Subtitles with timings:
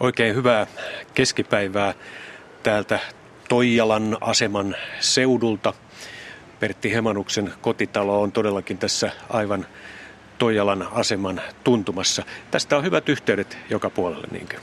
[0.00, 0.66] Oikein hyvää
[1.14, 1.94] keskipäivää
[2.62, 2.98] täältä
[3.48, 5.74] Toijalan aseman seudulta.
[6.60, 9.66] Pertti Hemanuksen kotitalo on todellakin tässä aivan
[10.38, 12.22] Toijalan aseman tuntumassa.
[12.50, 14.56] Tästä on hyvät yhteydet joka puolelle, niinkö?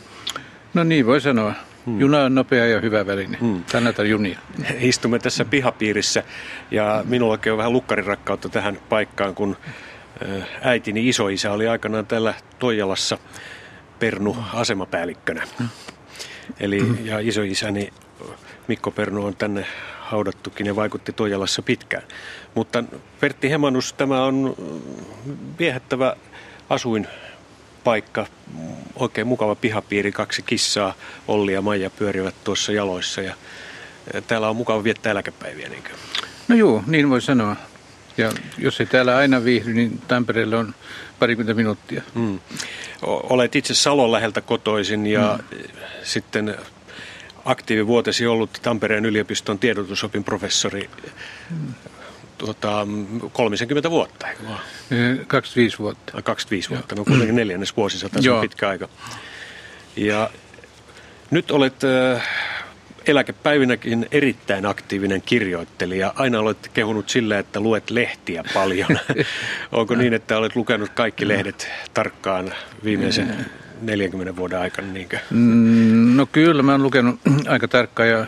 [0.73, 1.53] No niin, voi sanoa.
[1.85, 1.99] Hmm.
[1.99, 3.37] Juna on nopea ja hyvä väline.
[3.41, 3.63] Hmm.
[3.71, 4.39] Kannata junia.
[4.79, 6.23] Istumme tässä pihapiirissä
[6.71, 9.57] ja minullakin on vähän lukkarirakkautta tähän paikkaan, kun
[10.61, 13.17] äitini isoisä oli aikanaan täällä Toijalassa
[14.05, 15.47] Pernu asemapäällikkönä.
[15.59, 15.69] Hmm.
[16.59, 17.93] Eli, ja isoisäni
[18.67, 19.65] Mikko Pernu on tänne
[19.99, 22.03] haudattukin ja vaikutti Toijalassa pitkään.
[22.55, 22.83] Mutta
[23.19, 24.55] Pertti Hemanus, tämä on
[25.59, 26.15] viehättävä
[26.69, 27.07] asuin
[27.83, 28.25] paikka,
[28.95, 30.93] oikein mukava pihapiiri, kaksi kissaa,
[31.27, 33.35] Olli ja Maija pyörivät tuossa jaloissa ja
[34.27, 35.69] täällä on mukava viettää eläkepäiviä.
[35.69, 35.89] Niinkö?
[36.47, 37.55] No joo, niin voi sanoa.
[38.17, 40.75] Ja jos ei täällä aina viihdy, niin Tampereella on
[41.19, 42.01] parikymmentä minuuttia.
[42.15, 42.39] Mm.
[43.01, 45.57] Olet itse Salon läheltä kotoisin ja mm.
[46.03, 46.57] sitten
[47.45, 50.89] aktiivivuotesi ollut Tampereen yliopiston tiedotusopin professori
[51.49, 51.73] mm.
[52.37, 52.87] tuota,
[53.33, 54.61] 30 vuotta, eikö vaan?
[55.27, 56.21] 25 vuotta.
[56.21, 58.89] 25 vuotta, no kuitenkin neljännes vuosisata, se on pitkä aika.
[59.95, 60.29] Ja
[61.31, 62.27] nyt olet äh,
[63.07, 66.13] eläkepäivinäkin erittäin aktiivinen kirjoittelija.
[66.15, 68.99] Aina olet kehunut sillä, että luet lehtiä paljon.
[69.71, 73.45] Onko niin, että olet lukenut kaikki lehdet tarkkaan viimeisen
[73.81, 74.87] 40 vuoden aikana?
[74.87, 75.19] Niinkö?
[75.29, 78.25] Mm, no kyllä, mä oon lukenut aika tarkkaan ja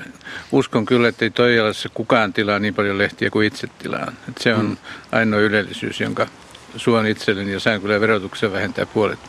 [0.51, 4.13] uskon kyllä, että ei Toijalassa kukaan tilaa niin paljon lehtiä kuin itse tilaan.
[4.29, 4.77] Et se on mm.
[5.11, 6.27] ainoa ylellisyys, jonka
[6.75, 9.19] suon itselleni ja saan kyllä verotuksen vähentää puolet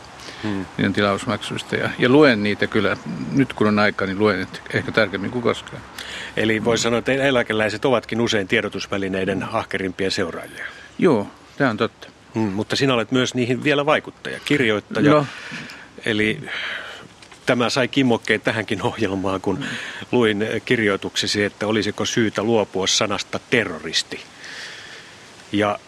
[0.43, 0.65] hmm.
[0.77, 1.75] niiden tilausmaksuista.
[1.75, 2.97] Ja, ja luen niitä kyllä,
[3.31, 5.81] nyt kun on aika, niin luen että ehkä tarkemmin kuin koskaan.
[6.37, 10.65] Eli voi sanoa, että eläkeläiset ovatkin usein tiedotusvälineiden ahkerimpia seuraajia.
[10.99, 12.07] Joo, tämä on totta.
[12.35, 15.11] Hmm, mutta sinä olet myös niihin vielä vaikuttaja, kirjoittaja.
[15.11, 15.25] No.
[16.05, 16.39] Eli
[17.45, 19.65] tämä sai kimmokkeen tähänkin ohjelmaan, kun
[20.11, 24.19] luin kirjoituksesi, että olisiko syytä luopua sanasta terroristi.
[25.51, 25.79] Ja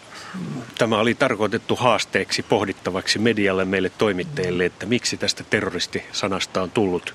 [0.78, 7.14] Tämä oli tarkoitettu haasteeksi pohdittavaksi medialle meille toimittajille, että miksi tästä terroristisanasta on tullut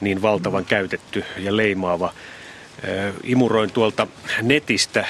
[0.00, 2.12] niin valtavan käytetty ja leimaava.
[3.22, 4.06] Imuroin tuolta
[4.42, 5.06] netistä,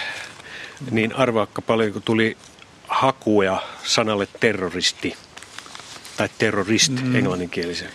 [0.90, 2.36] niin arvaakka paljonko tuli
[2.88, 5.16] hakuja sanalle terroristi
[6.16, 7.16] tai terrorist mm.
[7.16, 7.90] englanninkielisen.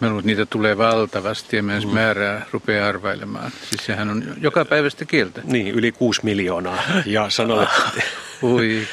[0.00, 1.94] Mä luulen, että niitä tulee valtavasti ja myös mm.
[1.94, 3.50] määrää rupeaa arvailemaan.
[3.70, 5.40] Siis sehän on joka päivästä kieltä.
[5.44, 6.82] Niin, yli kuusi miljoonaa.
[7.06, 8.02] Ja sanoin, että
[8.42, 8.88] Ui.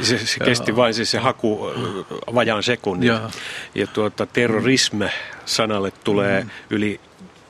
[0.00, 1.60] se, se kesti vain siis se haku
[2.34, 3.06] vajaan sekunnin.
[3.06, 3.30] Ja,
[3.74, 6.50] ja tuota, terrorisme-sanalle tulee mm.
[6.70, 7.00] yli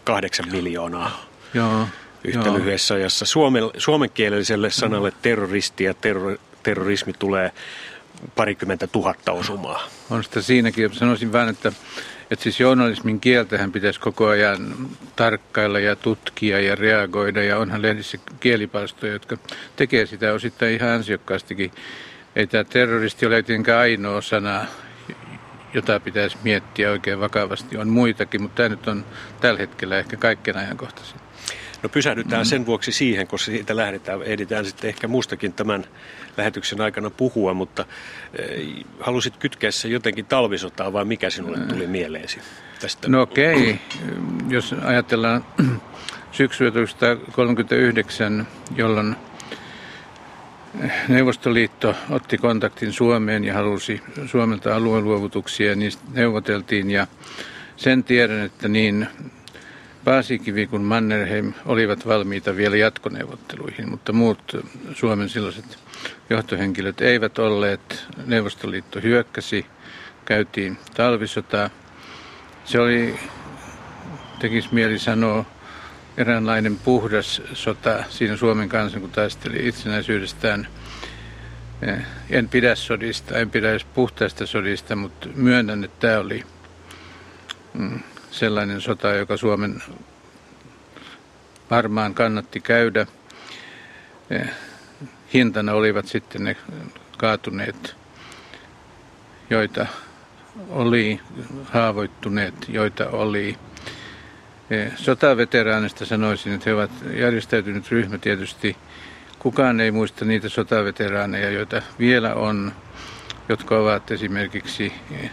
[0.05, 1.27] kahdeksan miljoonaa.
[1.55, 1.87] Ja,
[2.25, 2.55] yhtä ja.
[2.55, 3.25] lyhyessä ajassa.
[3.25, 7.53] Suomen, suomenkieliselle sanalle terroristi ja terror, terrorismi tulee
[8.37, 9.89] parikymmentä tuhatta osumaa.
[10.11, 10.95] On sitä siinäkin.
[10.95, 11.73] Sanoisin vähän, että
[12.31, 14.77] että siis journalismin kieltähän pitäisi koko ajan
[15.17, 17.43] tarkkailla ja tutkia ja reagoida.
[17.43, 19.37] Ja onhan lehdissä kielipalstoja, jotka
[19.77, 21.71] tekee sitä osittain ihan ansiokkaastikin.
[22.37, 24.67] Ei tämä terroristi ole tietenkään ainoa sana,
[25.75, 27.77] jota pitäisi miettiä oikein vakavasti.
[27.77, 29.05] On muitakin, mutta tämä nyt on
[29.41, 31.21] tällä hetkellä ehkä kaikkein ajankohtaisin.
[31.83, 35.85] No pysähdytään sen vuoksi siihen, koska siitä lähdetään, ehditään sitten ehkä muustakin tämän
[36.39, 37.85] lähetyksen aikana puhua, mutta
[38.39, 38.67] eh,
[39.01, 42.41] halusit kytkeä se jotenkin talvisotaan vai mikä sinulle tuli mieleesi
[42.81, 43.09] tästä?
[43.09, 43.77] No okei, okay.
[44.49, 45.45] jos ajatellaan
[46.33, 49.17] syksyä 1939, jolloin
[51.09, 57.07] Neuvostoliitto otti kontaktin Suomeen ja halusi Suomelta alueluovutuksia, niin neuvoteltiin ja
[57.77, 59.07] sen tiedän, että niin
[60.05, 64.57] Paasikivi kuin Mannerheim olivat valmiita vielä jatkoneuvotteluihin, mutta muut
[64.95, 65.79] Suomen silloiset
[66.31, 68.07] johtohenkilöt eivät olleet.
[68.27, 69.67] Neuvostoliitto hyökkäsi,
[70.25, 71.71] käytiin talvisota.
[72.65, 73.19] Se oli,
[74.39, 75.45] tekisi mieli sanoa,
[76.17, 80.69] eräänlainen puhdas sota siinä Suomen kansan, kun taisteli itsenäisyydestään.
[82.31, 86.45] En pidä sodista, en pidä edes puhtaista sodista, mutta myönnän, että tämä oli
[87.75, 89.83] mm, sellainen sota, joka Suomen
[91.71, 93.07] varmaan kannatti käydä.
[94.31, 94.51] Eh,
[95.35, 96.57] hintana olivat sitten ne
[97.19, 97.97] kaatuneet,
[99.51, 99.87] joita
[100.69, 101.21] oli
[101.65, 103.57] haavoittuneet, joita oli.
[104.71, 108.77] Eh, sotaveteraanista sanoisin, että he ovat järjestäytynyt ryhmä tietysti.
[109.39, 112.73] Kukaan ei muista niitä sotaveteraaneja, joita vielä on,
[113.49, 115.31] jotka ovat esimerkiksi eh,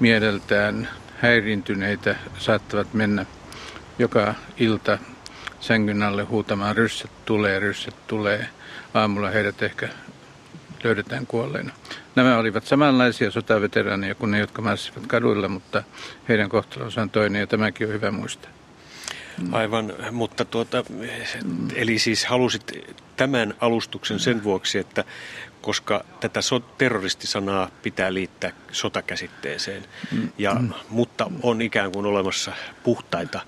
[0.00, 0.88] mieleltään
[1.20, 3.26] häiriintyneitä saattavat mennä
[4.00, 4.98] joka ilta
[5.60, 8.46] sängyn alle huutamaan ryssät tulee, ryssät tulee.
[8.94, 9.88] Aamulla heidät ehkä
[10.84, 11.72] löydetään kuolleina.
[12.16, 15.82] Nämä olivat samanlaisia sotaveteraaneja kuin ne, jotka marssivat kaduilla, mutta
[16.28, 18.50] heidän kohtalonsa on toinen ja tämäkin on hyvä muistaa.
[19.52, 20.84] Aivan, mutta tuota,
[21.74, 22.72] eli siis halusit
[23.16, 25.04] tämän alustuksen sen vuoksi, että
[25.60, 29.84] koska tätä so- terroristisanaa pitää liittää sotakäsitteeseen,
[30.38, 30.70] ja, mm.
[30.88, 32.52] mutta on ikään kuin olemassa
[32.82, 33.40] puhtaita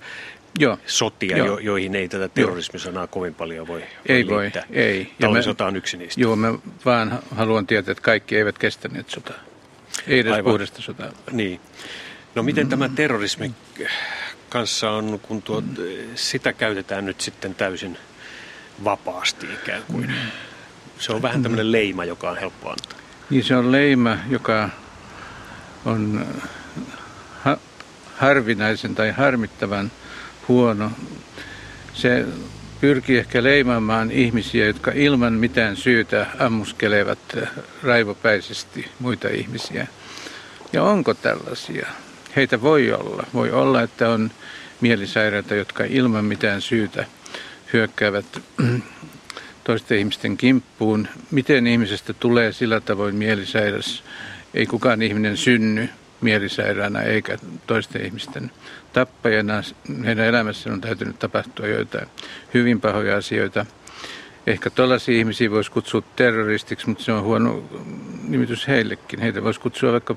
[0.59, 0.77] Joo.
[0.85, 1.47] sotia, Joo.
[1.47, 5.13] Jo, joihin ei tätä terrorismisanaa kovin paljon voi, voi Ei voi, ei.
[5.21, 6.21] Talvisota on yksi niistä.
[6.21, 6.53] Joo, mä
[6.85, 9.37] vaan haluan tietää, että kaikki eivät kestäneet sotaa.
[10.07, 10.51] Ei edes Aivan.
[10.51, 11.11] puhdasta sotaa.
[11.31, 11.59] Niin.
[12.35, 12.69] No miten mm.
[12.69, 13.51] tämä terrorismi
[14.49, 15.67] kanssa on, kun tuo, mm.
[16.15, 17.97] sitä käytetään nyt sitten täysin
[18.83, 20.07] vapaasti ikään kuin?
[20.07, 20.13] Mm.
[20.99, 22.99] Se on vähän tämmöinen leima, joka on helppo antaa.
[23.29, 24.69] Niin se on leima, joka
[25.85, 26.25] on
[27.43, 27.57] ha-
[28.15, 29.91] harvinaisen tai harmittavan
[30.47, 30.91] huono.
[31.93, 32.25] Se
[32.81, 37.19] pyrkii ehkä leimaamaan ihmisiä, jotka ilman mitään syytä ammuskelevat
[37.83, 39.87] raivopäisesti muita ihmisiä.
[40.73, 41.87] Ja onko tällaisia?
[42.35, 43.23] Heitä voi olla.
[43.33, 44.31] Voi olla, että on
[44.81, 47.05] mielisairaita, jotka ilman mitään syytä
[47.73, 48.41] hyökkäävät
[49.63, 51.07] toisten ihmisten kimppuun.
[51.31, 54.03] Miten ihmisestä tulee sillä tavoin mielisairas?
[54.53, 55.89] Ei kukaan ihminen synny
[56.21, 57.37] mielisairaana eikä
[57.67, 58.51] toisten ihmisten
[58.93, 59.61] tappajana.
[60.05, 62.07] Heidän elämässään on täytynyt tapahtua joitain
[62.53, 63.65] hyvin pahoja asioita.
[64.47, 67.63] Ehkä tällaisia ihmisiä voisi kutsua terroristiksi, mutta se on huono
[68.27, 69.19] nimitys heillekin.
[69.19, 70.15] Heitä voisi kutsua vaikka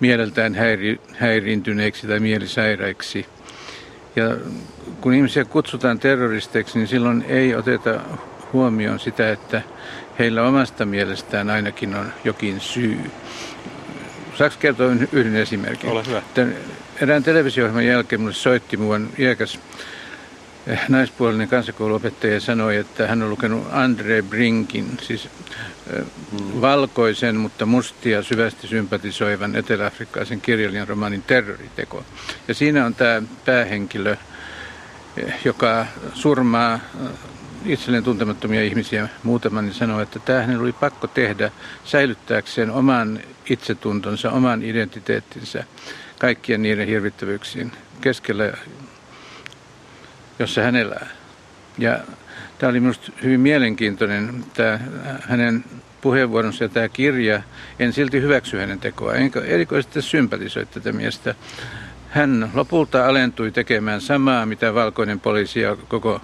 [0.00, 3.26] mieleltään häiri, häiriintyneiksi tai mielisairaiksi.
[4.16, 4.36] Ja
[5.00, 8.00] kun ihmisiä kutsutaan terroristeiksi, niin silloin ei oteta
[8.52, 9.62] huomioon sitä, että
[10.18, 13.10] heillä omasta mielestään ainakin on jokin syy.
[14.34, 15.90] Saanko kertoa yhden esimerkin?
[15.90, 16.22] Ole hyvä.
[17.00, 19.58] Erään televisio jälkeen minulle soitti muuan iäkäs
[20.66, 25.28] eh, naispuolinen kansakouluopettaja sanoi, että hän on lukenut Andre Brinkin, siis
[26.32, 26.60] mm.
[26.60, 32.04] valkoisen, mutta mustia syvästi sympatisoivan eteläafrikkaisen kirjailijan romaanin Terroriteko.
[32.48, 34.16] Ja siinä on tämä päähenkilö,
[35.16, 36.80] eh, joka surmaa
[37.66, 41.50] itselleen tuntemattomia ihmisiä muutaman, niin sanoi, että tämä hänen oli pakko tehdä
[41.84, 43.20] säilyttääkseen oman
[43.50, 45.64] itsetuntonsa, oman identiteettinsä
[46.18, 48.52] kaikkien niiden hirvittävyyksien keskellä,
[50.38, 51.06] jossa hän elää.
[51.78, 51.98] Ja
[52.58, 54.80] tämä oli minusta hyvin mielenkiintoinen, tämä
[55.20, 55.64] hänen
[56.00, 57.42] puheenvuoronsa ja tämä kirja.
[57.78, 61.34] En silti hyväksy hänen tekoa, enkä erikoisesti sympatisoi tätä miestä.
[62.08, 66.20] Hän lopulta alentui tekemään samaa, mitä valkoinen poliisi ja koko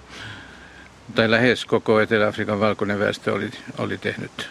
[1.15, 4.51] tai lähes koko Etelä-Afrikan valkoinen väestö oli, oli tehnyt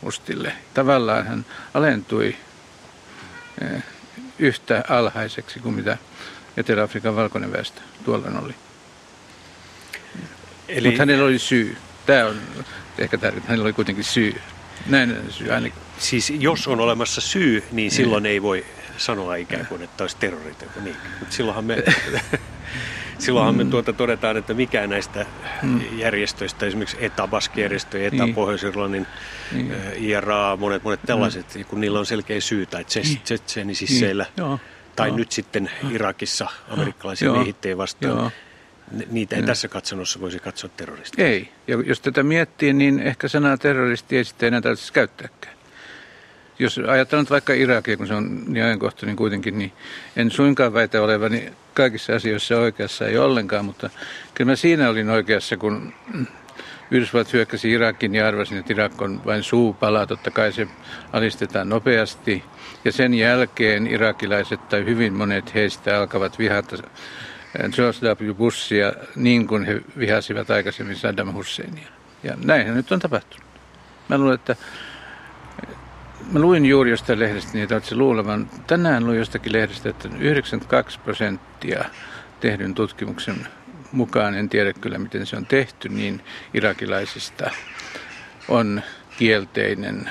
[0.00, 0.52] mustille.
[0.74, 2.36] Tavallaan hän alentui
[3.62, 3.82] eh,
[4.38, 5.98] yhtä alhaiseksi kuin mitä
[6.56, 8.54] Etelä-Afrikan valkoinen väestö tuolla oli.
[10.68, 10.88] Eli...
[10.88, 11.76] Mutta hänellä oli syy.
[12.06, 12.40] Tämä on
[12.98, 13.44] ehkä tärkeää.
[13.46, 14.40] Hänellä oli kuitenkin syy.
[14.86, 15.82] Näin syy ainakin.
[15.98, 18.66] Siis jos on olemassa syy, niin silloin ei voi
[18.96, 20.80] sanoa ikään kuin, että olisi terroriteko.
[20.80, 20.96] Niin.
[21.18, 21.76] Mutta silloinhan me
[23.20, 23.70] Silloinhan me mm.
[23.70, 25.26] tuota todetaan, että mikään näistä
[25.62, 25.98] mm.
[25.98, 28.34] järjestöistä, esimerkiksi ETA, Baskijärjestö, ETA, niin.
[28.34, 29.06] Pohjois-Irlannin,
[29.52, 29.74] niin.
[29.96, 31.64] IRA, monet, monet tällaiset, mm.
[31.64, 32.84] kun niillä on selkeä syy, tai
[33.24, 34.60] Tsetsenisisseillä, niin.
[34.96, 35.16] tai Joo.
[35.16, 38.16] nyt sitten Irakissa amerikkalaisia miehittäjiä vastaan.
[38.16, 38.30] Joo.
[39.10, 41.22] Niitä ei tässä katsannossa voisi katsoa terroristi.
[41.22, 41.52] Ei.
[41.66, 45.59] Ja jos tätä miettii, niin ehkä sanaa terroristi ei sitten enää tarvitsisi käyttääkään
[46.60, 49.72] jos ajatellaan vaikka Irakia, kun se on niin ajankohtainen niin kuitenkin, niin
[50.16, 53.90] en suinkaan väitä olevani kaikissa asioissa oikeassa, ei ollenkaan, mutta
[54.34, 55.92] kyllä mä siinä olin oikeassa, kun
[56.90, 60.06] Yhdysvallat hyökkäsi Irakin ja arvasin, että Irak on vain suupala.
[60.06, 60.68] Totta kai se
[61.12, 62.44] alistetaan nopeasti.
[62.84, 66.76] Ja sen jälkeen irakilaiset tai hyvin monet heistä alkavat vihata
[67.72, 68.34] George W.
[68.34, 71.88] Bushia niin kuin he vihasivat aikaisemmin Saddam Husseinia.
[72.22, 73.46] Ja näinhän nyt on tapahtunut.
[74.08, 74.56] Mä luulen, että
[76.30, 78.50] Mä luin juuri jostain lehdestä, niin että luulevan.
[78.66, 81.84] Tänään luin jostakin lehdestä, että 92 prosenttia
[82.40, 83.46] tehdyn tutkimuksen
[83.92, 87.50] mukaan, en tiedä kyllä miten se on tehty, niin irakilaisista
[88.48, 88.82] on
[89.18, 90.10] kielteinen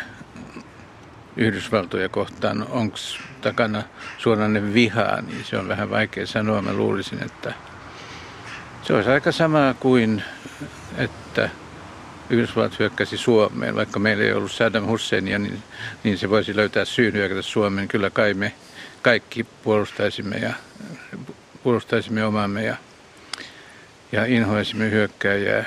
[1.37, 2.67] Yhdysvaltoja kohtaan.
[2.69, 2.97] Onko
[3.41, 3.83] takana
[4.17, 6.61] suorainen vihaa, niin se on vähän vaikea sanoa.
[6.61, 7.53] Mä luulisin, että
[8.81, 10.23] se olisi aika sama kuin,
[10.97, 11.49] että
[12.29, 15.63] Yhdysvallat hyökkäsi Suomeen, vaikka meillä ei ollut Saddam Husseinia, niin,
[16.03, 17.87] niin se voisi löytää syyn hyökätä Suomeen.
[17.87, 18.53] Kyllä kai me
[19.01, 20.53] kaikki puolustaisimme, ja,
[21.63, 22.75] puolustaisimme omaamme ja,
[24.11, 25.65] ja inhoisimme hyökkääjää.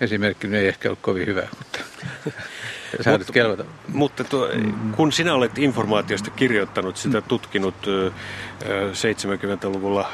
[0.00, 1.78] Esimerkki ei ehkä ole kovin hyvä, mutta
[3.10, 3.64] mutta, kelvata.
[3.88, 4.48] Mutta tuo,
[4.96, 7.86] kun sinä olet informaatiosta kirjoittanut, sitä tutkinut
[8.92, 10.12] 70-luvulla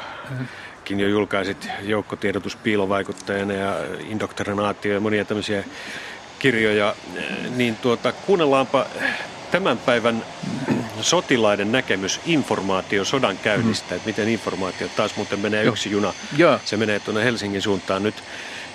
[0.91, 3.75] itsekin jo julkaisit joukkotiedotuspiilovaikuttajana ja
[4.09, 5.63] indoktrinaatio ja monia tämmöisiä
[6.39, 6.95] kirjoja,
[7.55, 8.85] niin tuota, kuunnellaanpa
[9.51, 10.23] tämän päivän
[11.01, 13.95] sotilaiden näkemys informaatio sodan käynnistä, mm.
[13.95, 15.71] että miten informaatio taas muuten menee Joo.
[15.71, 16.59] yksi juna, Joo.
[16.65, 18.15] se menee tuonne Helsingin suuntaan nyt,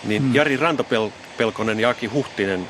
[0.04, 0.35] niin mm.
[0.35, 2.66] Jari Rantopelkonen ja Aki Huhtinen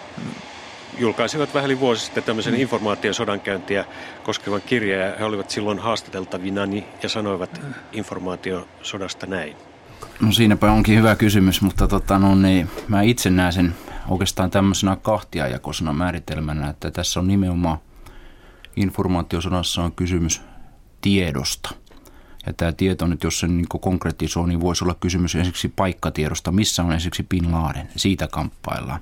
[0.99, 2.61] julkaisivat vähän vuosi sitten tämmöisen mm.
[2.61, 3.85] informaatiosodankäyntiä
[4.23, 7.61] koskevan kirjan ja he olivat silloin haastateltavinani ja sanoivat
[7.93, 9.57] informaatiosodasta näin.
[10.21, 13.75] No siinäpä onkin hyvä kysymys, mutta tota, no niin, mä itse näen sen
[14.09, 17.79] oikeastaan tämmöisenä kahtiajakosena määritelmänä, että tässä on nimenomaan
[18.77, 20.43] informaatiosodassa on kysymys
[21.01, 21.71] tiedosta.
[22.47, 26.83] Ja tämä tieto nyt, jos se niin konkretisoi, niin voisi olla kysymys esimerkiksi paikkatiedosta, missä
[26.83, 29.01] on esimerkiksi Bin Laden, siitä kamppaillaan.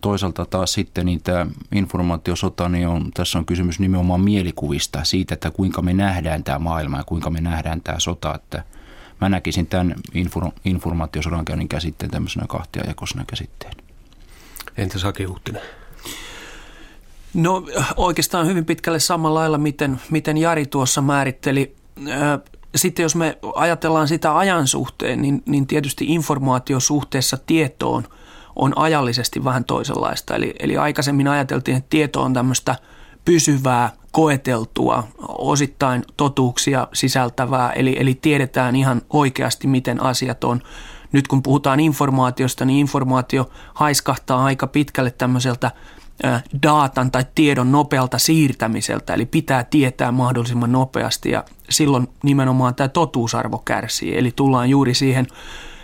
[0.00, 5.50] Toisaalta taas sitten niin tämä informaatiosota, niin on, tässä on kysymys nimenomaan mielikuvista, siitä, että
[5.50, 8.64] kuinka me nähdään tämä maailma ja kuinka me nähdään tämä sota, että–
[9.20, 13.72] mä näkisin tämän infor, informaatiosodankäynnin käsitteen tämmöisenä kahtiajakoisena käsitteen.
[14.76, 15.62] Entä Saki Huhtinen?
[17.34, 17.62] No
[17.96, 21.76] oikeastaan hyvin pitkälle samalla lailla, miten, miten Jari tuossa määritteli.
[22.76, 28.04] Sitten jos me ajatellaan sitä ajan suhteen, niin, niin tietysti informaatio suhteessa tietoon
[28.56, 30.34] on ajallisesti vähän toisenlaista.
[30.34, 32.76] Eli, eli aikaisemmin ajateltiin, että tieto on tämmöistä
[33.24, 40.60] pysyvää koeteltua, osittain totuuksia sisältävää, eli, eli tiedetään ihan oikeasti, miten asiat on.
[41.12, 45.70] Nyt kun puhutaan informaatiosta, niin informaatio haiskahtaa aika pitkälle tämmöiseltä
[46.62, 53.58] datan tai tiedon nopealta siirtämiseltä, eli pitää tietää mahdollisimman nopeasti ja silloin nimenomaan tämä totuusarvo
[53.58, 55.26] kärsii, eli tullaan juuri siihen,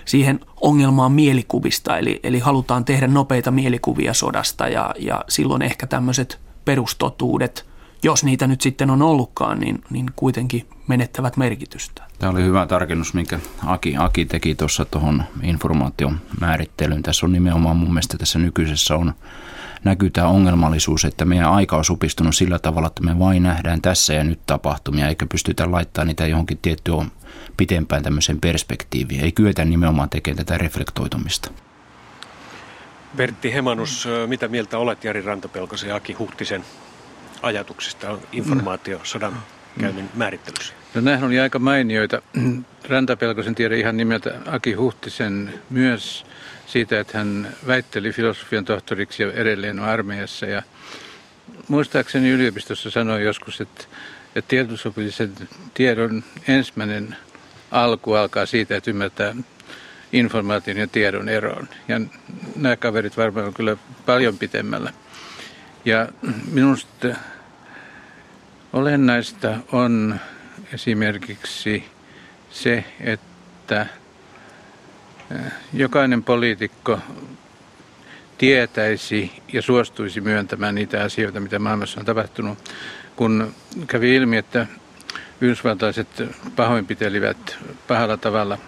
[0.06, 6.38] siihen ongelmaan mielikuvista, eli, eli halutaan tehdä nopeita mielikuvia sodasta ja, ja silloin ehkä tämmöiset
[6.64, 7.66] perustotuudet–
[8.02, 12.02] jos niitä nyt sitten on ollutkaan, niin, niin kuitenkin menettävät merkitystä.
[12.18, 17.02] Tämä oli hyvä tarkennus, minkä Aki, Aki teki tuossa tuohon informaation määrittelyyn.
[17.02, 19.14] Tässä on nimenomaan mun mielestä tässä nykyisessä on
[19.84, 24.14] näkyy tämä ongelmallisuus, että meidän aika on supistunut sillä tavalla, että me vain nähdään tässä
[24.14, 27.12] ja nyt tapahtumia, eikä pystytä laittamaan niitä johonkin tiettyyn
[27.56, 29.24] pitempään tämmöiseen perspektiiviin.
[29.24, 31.50] Ei kyetä nimenomaan tekemään tätä reflektoitumista.
[33.16, 36.64] Bertti Hemanus, mitä mieltä olet Jari Rantapelkosen ja Aki Huhtisen
[37.42, 39.42] ajatuksista on informaatio sodan
[39.80, 40.74] käynnin määrittelyssä?
[40.94, 42.22] No nämähän oli aika mainioita.
[42.88, 46.26] Rantapelkosen tiedä ihan nimeltä Aki Huhtisen myös
[46.66, 50.46] siitä, että hän väitteli filosofian tohtoriksi ja edelleen on armeijassa.
[50.46, 50.62] Ja
[51.68, 53.84] muistaakseni yliopistossa sanoi joskus, että,
[54.36, 55.32] että tietosopillisen
[55.74, 57.16] tiedon ensimmäinen
[57.70, 59.34] alku alkaa siitä, että ymmärtää
[60.12, 61.68] informaation ja tiedon eroon.
[61.88, 62.00] Ja
[62.56, 64.92] nämä kaverit varmaan on kyllä paljon pitemmällä.
[65.84, 66.08] Ja
[66.52, 67.08] minusta
[68.72, 70.20] Olennaista on
[70.72, 71.84] esimerkiksi
[72.50, 73.86] se, että
[75.30, 76.98] eh, jokainen poliitikko
[78.38, 82.58] tietäisi ja suostuisi myöntämään niitä asioita, mitä maailmassa on tapahtunut,
[83.16, 83.54] kun
[83.86, 84.66] kävi ilmi, että
[85.40, 86.08] yhdysvaltaiset
[86.56, 88.58] pahoinpitelivät pahalla tavalla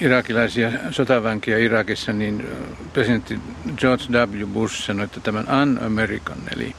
[0.00, 2.48] irakilaisia sotavankia Irakissa, niin
[2.92, 3.40] presidentti
[3.76, 4.46] George W.
[4.46, 6.74] Bush sanoi, että tämän un-American, eli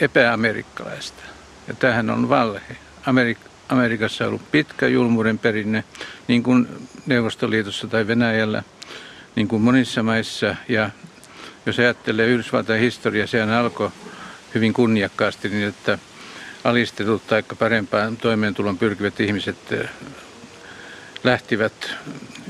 [0.00, 1.22] epäamerikkalaista.
[1.68, 2.76] Ja tähän on valhe.
[3.06, 5.84] Amerik- Amerikassa on ollut pitkä julmuuden perinne,
[6.28, 6.68] niin kuin
[7.06, 8.62] Neuvostoliitossa tai Venäjällä,
[9.36, 10.56] niin kuin monissa maissa.
[10.68, 10.90] Ja
[11.66, 13.90] jos ajattelee Yhdysvaltain historia, sehän alkoi
[14.54, 15.98] hyvin kunniakkaasti niin, että
[16.64, 19.88] alistetut tai parempaan toimeentulon pyrkivät ihmiset eh,
[21.24, 21.94] lähtivät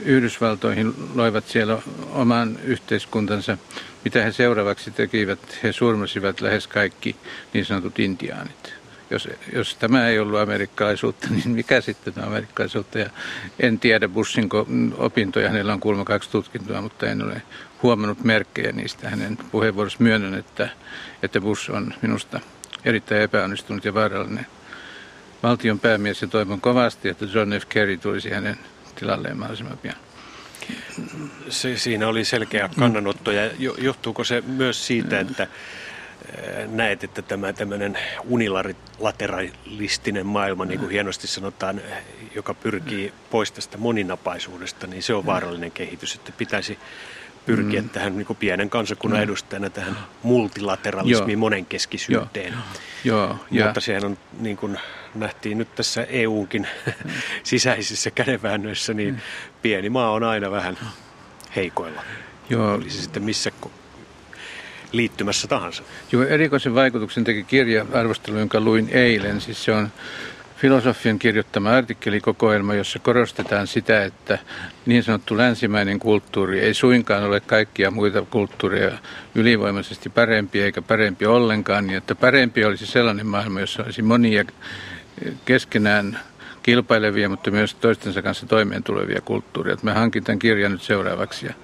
[0.05, 1.79] Yhdysvaltoihin, loivat siellä
[2.13, 3.59] oman yhteiskuntansa
[4.05, 5.59] mitä he seuraavaksi tekivät?
[5.63, 7.17] He surmasivat lähes kaikki
[7.53, 8.75] niin sanotut intiaanit.
[9.11, 12.99] Jos, jos tämä ei ollut amerikkalaisuutta, niin mikä sitten on amerikkalaisuutta?
[12.99, 13.11] Ja
[13.61, 14.49] en tiedä Bushin
[14.97, 17.43] opintoja, hänellä on kuulemma kaksi tutkintoa, mutta en ole
[17.83, 19.11] huomannut merkkejä niistä.
[19.11, 20.69] Hänen puheenvuorossa myönnän, että,
[21.23, 22.41] että Bush on minusta
[22.85, 24.47] erittäin epäonnistunut ja vaarallinen.
[25.43, 27.65] Valtion päämies ja toivon kovasti, että John F.
[27.69, 28.59] Kerry tulisi hänen
[28.95, 29.97] tilalleen mahdollisimman pian.
[31.49, 35.47] Se, siinä oli selkeä kannanotto ja johtuuko se myös siitä, että
[36.67, 41.81] näet, että tämä tämmöinen unilateralistinen maailma, niin kuin hienosti sanotaan,
[42.35, 46.79] joka pyrkii pois tästä moninapaisuudesta, niin se on vaarallinen kehitys, että pitäisi
[47.47, 47.89] pyrkiä mm.
[47.89, 49.25] tähän niin kuin pienen kansakunnan mm.
[49.25, 51.41] edustajana tähän multilateralismiin, Joo.
[51.41, 52.53] monenkeskisyyteen.
[52.53, 52.63] Joo.
[53.05, 53.37] Joo.
[53.51, 53.65] Ja.
[53.65, 54.79] Mutta sehän on, niin kuin
[55.15, 56.69] nähtiin nyt tässä EUnkin
[57.43, 59.21] sisäisissä kädenväännöissä, niin mm.
[59.63, 60.79] pieni maa on aina vähän
[61.57, 62.03] heikoilla.
[62.51, 62.75] Joo.
[62.75, 63.53] Oli se sitten missä
[64.93, 65.83] liittymässä tahansa.
[66.13, 69.41] Joo, erikoisen vaikutuksen teki kirja-arvostelu, jonka luin eilen.
[69.41, 69.89] Siis se on
[70.59, 74.39] filosofian kirjoittama artikkelikokoelma, jossa korostetaan sitä, että
[74.87, 78.99] niin sanottu länsimäinen kulttuuri ei suinkaan ole kaikkia muita kulttuureja
[79.35, 84.45] ylivoimaisesti parempi eikä parempi ollenkaan, niin että parempi olisi sellainen maailma, jossa olisi monia
[85.45, 86.19] keskenään
[86.63, 89.77] kilpailevia, mutta myös toistensa kanssa toimeen tulevia kulttuureja.
[89.83, 91.55] Mä hankin tämän kirjan nyt seuraavaksi ja,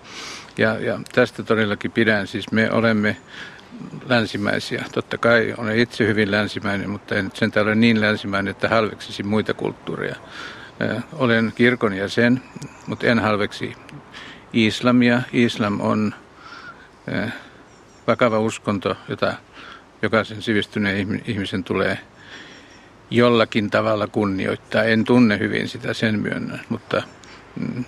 [0.58, 2.26] ja, ja tästä todellakin pidän.
[2.26, 3.16] Siis me olemme
[4.08, 4.84] länsimäisiä.
[4.92, 9.54] Totta kai olen itse hyvin länsimäinen, mutta en sen ole niin länsimäinen, että halveksisi muita
[9.54, 10.16] kulttuureja.
[11.12, 12.42] Olen kirkon jäsen,
[12.86, 13.76] mutta en halveksi
[14.52, 15.22] islamia.
[15.32, 16.14] Islam on
[18.06, 19.34] vakava uskonto, jota
[20.02, 21.98] jokaisen sivistyneen ihmisen tulee
[23.10, 24.82] jollakin tavalla kunnioittaa.
[24.82, 27.02] En tunne hyvin sitä, sen myönnän, mutta
[27.56, 27.84] mm,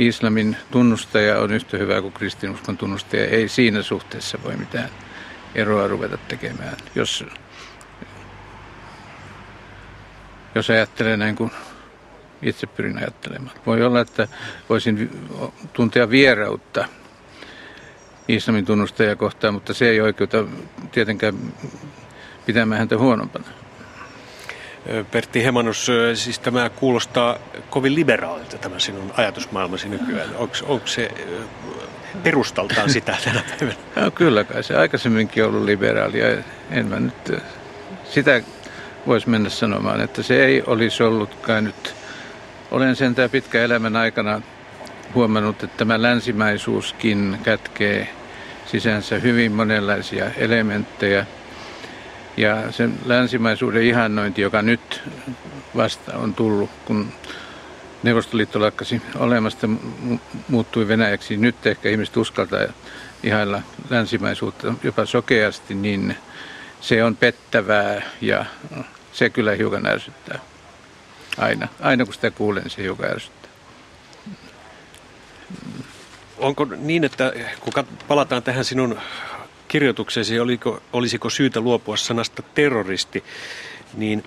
[0.00, 3.26] islamin tunnustaja on yhtä hyvä kuin kristinuskon tunnustaja.
[3.26, 4.90] Ei siinä suhteessa voi mitään
[5.54, 6.76] eroa ruveta tekemään.
[6.94, 7.24] Jos,
[10.54, 11.50] jos ajattelee näin kuin
[12.42, 13.56] itse pyrin ajattelemaan.
[13.66, 14.28] Voi olla, että
[14.68, 15.26] voisin
[15.72, 16.88] tuntea vierautta
[18.28, 20.44] islamin tunnustajia kohtaan, mutta se ei oikeuta
[20.92, 21.34] tietenkään
[22.46, 23.59] pitämään häntä huonompana.
[25.10, 27.38] Pertti Hemanus, siis tämä kuulostaa
[27.70, 30.36] kovin liberaalilta tämä sinun ajatusmaailmasi nykyään.
[30.36, 31.10] Onko, onko se
[32.22, 33.78] perustaltaan sitä tänä päivänä?
[33.96, 36.26] No, kyllä kai se aikaisemminkin ollut liberaalia.
[36.70, 37.42] En mä nyt
[38.04, 38.42] sitä
[39.06, 41.94] voisi mennä sanomaan, että se ei olisi ollutkaan nyt.
[42.70, 44.42] Olen sen tämä pitkä elämän aikana
[45.14, 48.08] huomannut, että tämä länsimäisuuskin kätkee
[48.66, 51.26] sisänsä hyvin monenlaisia elementtejä–
[52.36, 55.02] ja sen länsimaisuuden ihannointi, joka nyt
[55.76, 57.12] vasta on tullut, kun
[58.02, 59.68] Neuvostoliitto lakkasi olemasta,
[60.48, 61.36] muuttui Venäjäksi.
[61.36, 62.60] Nyt ehkä ihmiset uskaltaa
[63.22, 66.16] ihailla länsimaisuutta jopa sokeasti, niin
[66.80, 68.44] se on pettävää ja
[69.12, 70.38] se kyllä hiukan ärsyttää.
[71.38, 73.50] Aina, aina kun sitä kuulen, se hiukan ärsyttää.
[76.38, 79.00] Onko niin, että kun palataan tähän sinun
[79.70, 83.24] kirjoituksesi, oliko, olisiko syytä luopua sanasta terroristi,
[83.94, 84.24] niin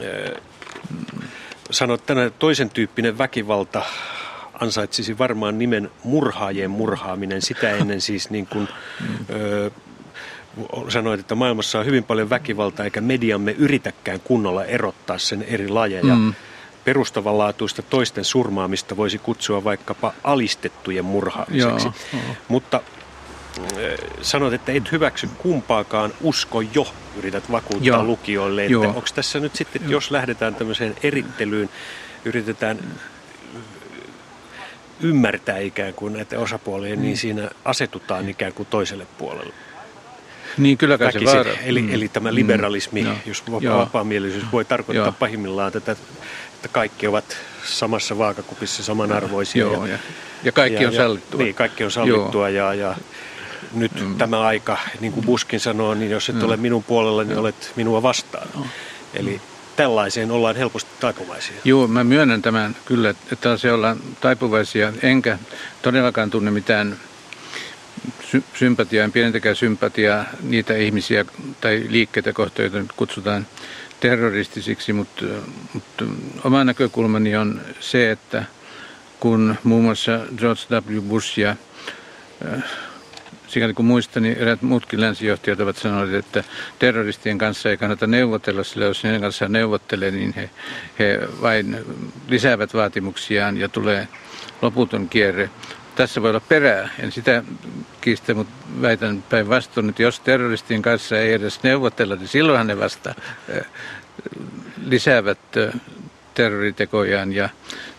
[0.00, 0.42] äh,
[1.70, 3.82] sanoit tänään toisen tyyppinen väkivalta
[4.60, 7.42] ansaitsisi varmaan nimen murhaajien murhaaminen.
[7.42, 8.68] Sitä ennen siis niin kuin,
[9.30, 9.72] äh,
[10.88, 16.14] sanoit, että maailmassa on hyvin paljon väkivaltaa, eikä mediamme yritäkään kunnolla erottaa sen eri lajeja.
[16.14, 16.34] Mm.
[16.84, 21.86] Perustavanlaatuista toisten surmaamista voisi kutsua vaikkapa alistettujen murhaamiseksi.
[21.86, 22.34] Joo, joo.
[22.48, 22.80] Mutta
[24.22, 28.04] sanoit, että et hyväksy kumpaakaan, usko jo, yrität vakuuttaa Joo.
[28.04, 28.64] lukijoille.
[28.64, 29.90] Että onko tässä nyt sitten, Joo.
[29.90, 31.70] jos lähdetään tämmöiseen erittelyyn,
[32.24, 32.78] yritetään
[35.00, 37.18] ymmärtää ikään kuin näitä osapuolia, niin mm.
[37.18, 39.54] siinä asetutaan ikään kuin toiselle puolelle.
[40.58, 41.50] Niin, kyllä kai se vaara.
[41.64, 41.94] Eli, mm.
[41.94, 43.16] eli tämä liberalismi, mm.
[43.26, 45.14] jos vapaamielisyys voi tarkoittaa Joo.
[45.18, 49.60] pahimmillaan tätä, että kaikki ovat samassa vaakakupissa samanarvoisia.
[49.60, 49.98] Joo, ja, ja,
[50.42, 51.42] ja kaikki ja, on sallittua.
[51.42, 52.96] Niin, kaikki on sallittua ja, ja
[53.74, 54.18] nyt mm.
[54.18, 56.44] tämä aika, niin kuin Buskin sanoo, niin jos et mm.
[56.44, 58.48] ole minun puolella, niin olet minua vastaan.
[58.56, 58.64] Mm.
[59.14, 59.40] Eli
[59.76, 61.56] tällaiseen ollaan helposti taipuvaisia.
[61.64, 65.38] Joo, mä myönnän tämän kyllä, että se ollaan taipuvaisia, enkä
[65.82, 66.96] todellakaan tunne mitään
[68.30, 71.24] sy- sympatiaa, en pienentäkään sympatiaa niitä ihmisiä
[71.60, 73.46] tai liikkeitä kohtaan, joita nyt kutsutaan
[74.00, 75.24] terroristisiksi, mutta,
[75.74, 76.04] mutta
[76.44, 78.44] oma näkökulmani on se, että
[79.20, 81.00] kun muun muassa George W.
[81.02, 81.56] Bush ja
[82.46, 82.62] äh,
[83.50, 86.44] sikäli kun muistan, niin eräät muutkin länsijohtajat ovat sanoneet, että
[86.78, 90.50] terroristien kanssa ei kannata neuvotella, sillä jos heidän kanssaan neuvottelee, niin he,
[90.98, 91.76] he vain
[92.28, 94.08] lisäävät vaatimuksiaan ja tulee
[94.62, 95.50] loputon kierre.
[95.94, 97.42] Tässä voi olla perää, en sitä
[98.00, 103.14] kiistä, mutta väitän päinvastoin, että jos terroristien kanssa ei edes neuvotella, niin silloinhan ne vasta
[104.84, 105.38] lisäävät
[106.34, 107.48] terroritekojaan ja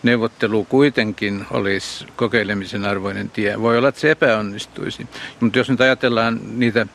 [0.03, 3.61] neuvottelu kuitenkin olisi kokeilemisen arvoinen tie.
[3.61, 5.07] Voi olla, että se epäonnistuisi.
[5.39, 6.87] Mutta jos nyt ajatellaan niitä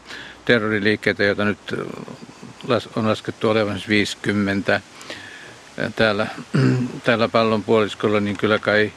[0.45, 1.59] terroriliikkeitä, joita nyt
[2.97, 4.81] on laskettu olevan 50
[5.97, 6.27] täällä,
[7.05, 8.93] täällä pallon puoliskolla, niin kyllä kai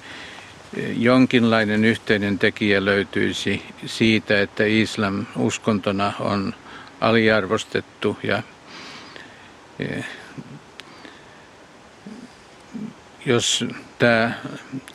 [0.98, 6.56] jonkinlainen yhteinen tekijä löytyisi siitä, että islam uskontona on
[7.02, 8.44] aliarvostettu ja
[13.30, 13.66] jos
[14.00, 14.32] tämä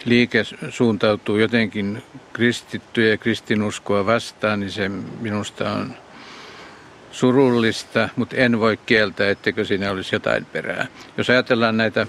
[0.04, 4.88] liike suuntautuu jotenkin kristittyjä ja kristinuskoa vastaan, niin se
[5.20, 5.94] minusta on
[7.12, 10.86] surullista, mutta en voi kieltää, etteikö siinä olisi jotain perää.
[11.16, 12.06] Jos ajatellaan näitä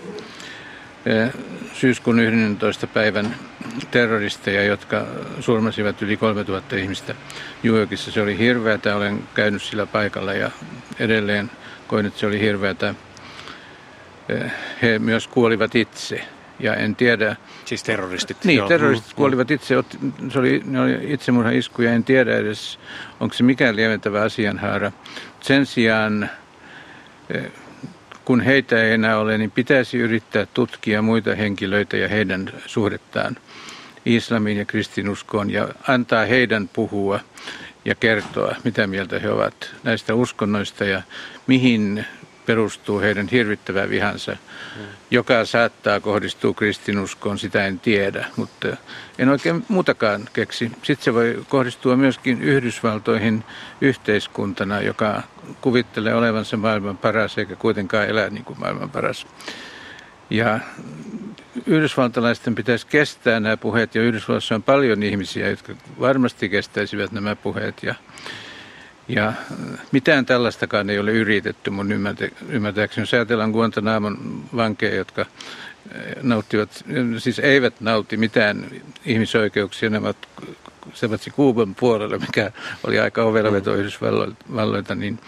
[1.73, 2.88] syyskuun 11.
[2.88, 3.35] päivän
[3.91, 5.05] terroristeja, jotka
[5.39, 7.15] surmasivat yli 3000 ihmistä
[7.63, 8.95] New se oli hirveätä.
[8.95, 10.51] Olen käynyt sillä paikalla ja
[10.99, 11.51] edelleen
[11.88, 12.95] koin, että se oli hirveätä
[14.81, 16.21] he myös kuolivat itse.
[16.59, 17.35] Ja en tiedä...
[17.65, 18.38] Siis terroristit?
[18.43, 18.67] Niin, joo.
[18.67, 19.75] terroristit mm, kuolivat itse.
[20.29, 21.93] Se oli, ne oli itsemurhan iskuja.
[21.93, 22.79] En tiedä edes,
[23.19, 24.91] onko se mikään lieventävä asianhaara.
[25.41, 26.29] Sen sijaan,
[28.25, 33.38] kun heitä ei enää ole, niin pitäisi yrittää tutkia muita henkilöitä ja heidän suhdettaan
[34.05, 37.19] islamiin ja kristinuskoon ja antaa heidän puhua
[37.85, 41.01] ja kertoa, mitä mieltä he ovat näistä uskonnoista ja
[41.47, 42.05] mihin
[42.45, 44.84] perustuu heidän hirvittävä vihansa, mm.
[45.12, 48.67] joka saattaa kohdistua kristinuskoon, sitä en tiedä, mutta
[49.19, 50.71] en oikein muutakaan keksi.
[50.84, 53.43] Sitten se voi kohdistua myöskin Yhdysvaltoihin
[53.81, 55.23] yhteiskuntana, joka
[55.62, 59.27] kuvittelee olevansa maailman paras eikä kuitenkaan elää niin kuin maailman paras.
[60.29, 60.60] Ja
[61.65, 67.84] yhdysvaltalaisten pitäisi kestää nämä puheet ja Yhdysvalloissa on paljon ihmisiä, jotka varmasti kestäisivät nämä puheet
[67.84, 67.95] ja
[69.08, 69.34] ja
[69.91, 71.91] mitään tällaistakaan ei ole yritetty mun
[72.50, 73.02] ymmärtääkseni.
[73.02, 76.86] Jos ajatellaan Guantanamon vankeja, jotka eh, nauttivat,
[77.18, 78.65] siis eivät nauti mitään
[79.06, 80.18] ihmisoikeuksia, ne ovat
[80.94, 82.52] se Kuuban puolella, mikä
[82.84, 83.78] oli aika ovelaveto mm.
[83.78, 85.20] Yhdysvalloilta, niin,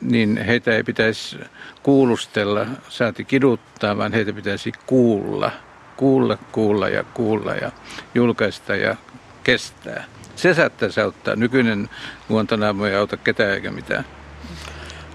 [0.00, 1.36] niin heitä ei pitäisi
[1.82, 5.50] kuulustella, saati kiduttaa, vaan heitä pitäisi kuulla.
[5.96, 7.72] Kuulla, kuulla ja kuulla ja
[8.14, 8.96] julkaista ja
[9.44, 10.04] kestää.
[10.36, 11.36] Se saattaisi auttaa.
[11.36, 11.88] Nykyinen
[12.28, 14.04] Guantanamo ei auta ketään eikä mitään.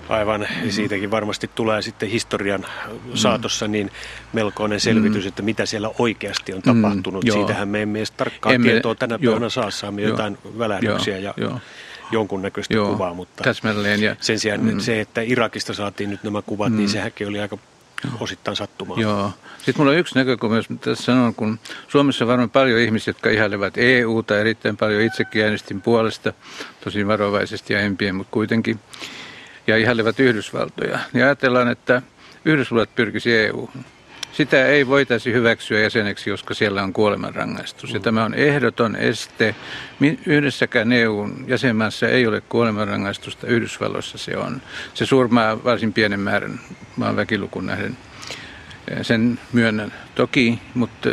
[0.10, 2.66] Aivan, ja siitäkin varmasti tulee sitten historian
[3.14, 3.92] saatossa niin
[4.34, 7.24] melkoinen selvitys, että mitä siellä oikeasti on tapahtunut.
[7.24, 11.34] Mm, Siitähän me emme edes tarkkaan emme, tietoa tänä päivänä saa, saamme jotain välähdyksiä ja
[11.38, 11.60] joo.
[12.12, 14.80] jonkunnäköistä joo, kuvaa, mutta täsmälleen, ja, sen sijaan mm.
[14.80, 16.78] se, että Irakista saatiin nyt nämä kuvat, niin mm.
[16.78, 17.58] niin sehän oli aika
[18.20, 19.00] osittain sattumaa.
[19.00, 19.32] Joo.
[19.58, 23.30] Sitten mulla on yksi näkökulma, jos tässä sanon, kun Suomessa on varmaan paljon ihmisiä, jotka
[23.30, 26.34] ihailevat EUta, erittäin paljon itsekin äänestin puolesta,
[26.84, 28.80] tosin varovaisesti ja empien, mutta kuitenkin,
[29.68, 31.00] ja ihailevat Yhdysvaltoja.
[31.14, 32.02] Niin ajatellaan, että
[32.46, 33.70] Yhdysvallat pyrkisi EU.
[34.32, 37.94] Sitä ei voitaisi hyväksyä jäseneksi, koska siellä on kuolemanrangaistus.
[37.94, 38.04] Ja mm.
[38.04, 39.56] tämä on ehdoton este.
[40.26, 44.62] Yhdessäkään EUn jäsenmaassa ei ole kuolemanrangaistusta, Yhdysvalloissa se on.
[44.94, 46.60] Se surmaa varsin pienen määrän
[46.96, 47.98] maan väkilukun nähden.
[49.02, 51.10] Sen myönnän toki, mutta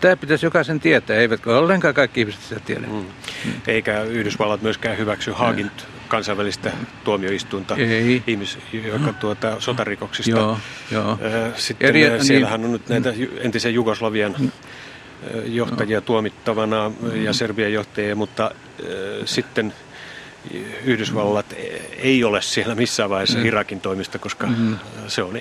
[0.00, 2.86] tämä pitäisi jokaisen tietää, eivätkö ollenkaan kaikki ihmiset sitä tiedä.
[2.86, 3.04] Mm.
[3.66, 5.70] Eikä Yhdysvallat myöskään hyväksy Haagin
[6.08, 6.72] kansainvälistä
[7.04, 8.22] tuomioistuinta Ei.
[8.26, 10.30] ihmis, joka tuota, sotarikoksista.
[10.30, 10.58] Joo,
[10.90, 11.18] joo.
[11.56, 14.52] Sitten Eri, siellähän on nyt näitä entisen Jugoslavian
[15.44, 18.50] johtajia tuomittavana ja Serbian johtajia, mutta
[19.24, 19.74] sitten
[20.84, 21.54] Yhdysvallat
[21.98, 24.78] ei ole siellä missään vaiheessa Irakin toimista, koska mm.
[25.06, 25.40] se on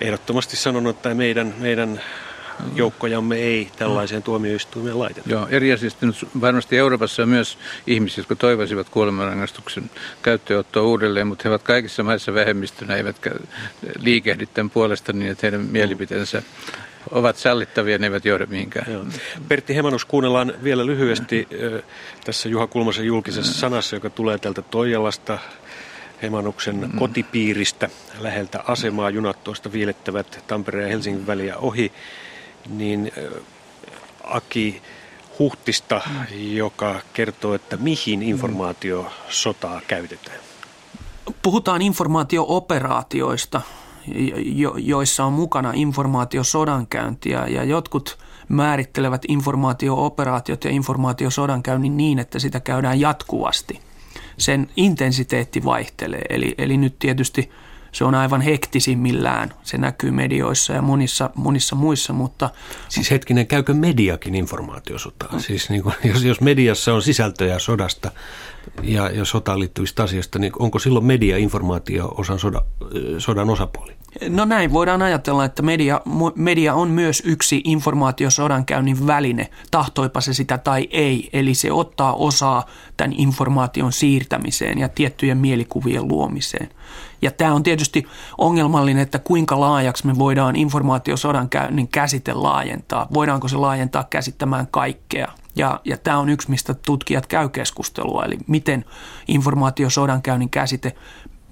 [0.00, 2.00] ehdottomasti sanonut, että meidän, meidän
[2.74, 5.30] joukkojamme ei tällaiseen tuomioistuimeen laiteta.
[5.30, 6.06] Joo, eri asioista
[6.40, 9.90] varmasti Euroopassa on myös ihmisiä, jotka toivoisivat kuolemanrangaistuksen
[10.22, 13.30] käyttöönottoa uudelleen, mutta he ovat kaikissa maissa vähemmistönä, eivätkä
[13.98, 16.42] liikehdi tämän puolesta niin, että heidän mielipiteensä
[17.10, 18.92] ovat sallittavia, ne eivät johda mihinkään.
[18.92, 19.04] Joo.
[19.48, 21.48] Pertti Hemanus, kuunnellaan vielä lyhyesti
[22.24, 25.38] tässä Juha Kulmasen julkisessa sanassa, joka tulee täältä Toijalasta,
[26.22, 26.98] Hemanuksen mm.
[26.98, 29.10] kotipiiristä läheltä asemaa.
[29.10, 31.92] Junat tuosta viilettävät Tampereen ja Helsingin väliä ohi
[32.70, 33.12] niin
[34.24, 34.82] Aki
[35.38, 36.00] Huhtista,
[36.52, 40.38] joka kertoo, että mihin informaatiosotaa käytetään.
[41.42, 43.60] Puhutaan informaatiooperaatioista,
[44.76, 53.80] joissa on mukana informaatiosodankäyntiä ja jotkut määrittelevät informaatiooperaatiot ja informaatiosodankäynnin niin, että sitä käydään jatkuvasti.
[54.38, 57.50] Sen intensiteetti vaihtelee, eli, eli nyt tietysti–
[57.92, 59.54] se on aivan hektisimmillään.
[59.62, 62.50] Se näkyy medioissa ja monissa, monissa muissa, mutta...
[62.88, 65.28] Siis hetkinen, käykö mediakin informaatiosotaa?
[65.32, 65.38] Mm.
[65.38, 68.10] Siis niin kuin, jos, jos mediassa on sisältöjä sodasta
[68.82, 72.62] ja, ja sotaan liittyvistä asioista, niin onko silloin media informaatio osan soda,
[73.18, 73.92] sodan osapuoli?
[74.28, 76.00] No näin voidaan ajatella, että media,
[76.34, 81.30] media on myös yksi informaatiosodankäynnin väline, tahtoipa se sitä tai ei.
[81.32, 86.68] Eli se ottaa osaa tämän informaation siirtämiseen ja tiettyjen mielikuvien luomiseen.
[87.22, 88.06] Ja tämä on tietysti
[88.38, 93.06] ongelmallinen, että kuinka laajaksi me voidaan informaatiosodankäynnin käsite laajentaa.
[93.14, 95.32] Voidaanko se laajentaa käsittämään kaikkea?
[95.56, 98.84] Ja, ja tämä on yksi, mistä tutkijat käy keskustelua, eli miten
[99.28, 100.94] informaatiosodankäynnin käsite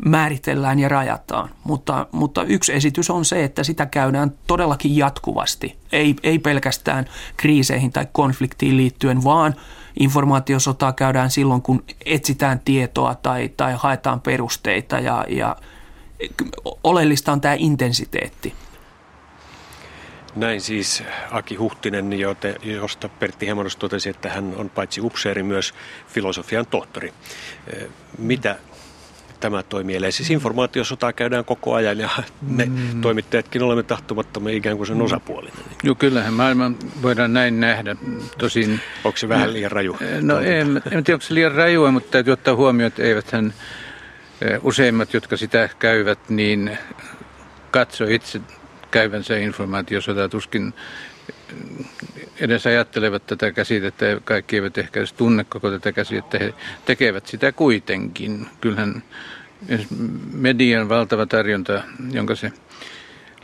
[0.05, 1.51] määritellään ja rajataan.
[1.65, 5.79] Mutta, mutta yksi esitys on se, että sitä käydään todellakin jatkuvasti.
[5.93, 7.05] Ei, ei pelkästään
[7.37, 9.55] kriiseihin tai konfliktiin liittyen, vaan
[10.01, 15.57] informaatiosotaa käydään silloin, kun etsitään tietoa tai, tai haetaan perusteita ja, ja
[16.85, 18.55] oleellista on tämä intensiteetti.
[20.37, 22.11] Näin siis Aki Huhtinen,
[22.63, 25.75] josta Pertti Hemonos totesi, että hän on paitsi upseeri myös
[26.09, 27.13] filosofian tohtori.
[28.19, 28.57] Mitä
[29.41, 30.13] tämä toimii.
[30.13, 32.09] Siis informaatiosotaa käydään koko ajan ja
[32.43, 33.01] me mm.
[33.01, 35.59] toimittajatkin olemme tahtomattomia ikään kuin sen osapuolinen.
[35.83, 36.71] Joo, kyllähän maailma
[37.03, 37.97] voidaan näin nähdä.
[38.39, 39.97] Tosin, onko se vähän liian raju?
[40.21, 43.55] No en, en tiedä, onko se liian rajua, mutta täytyy ottaa huomioon, että eivät hän
[44.63, 46.79] useimmat, jotka sitä käyvät, niin
[47.71, 48.41] katso itse
[48.91, 50.29] käyvänsä informaatiosota.
[50.29, 50.75] Tuskin
[52.41, 57.53] edes ajattelevat tätä käsitettä, kaikki eivät ehkä edes tunne koko tätä käsitettä, he tekevät sitä
[57.53, 58.47] kuitenkin.
[58.61, 59.03] Kyllähän
[60.33, 62.53] median valtava tarjonta, jonka se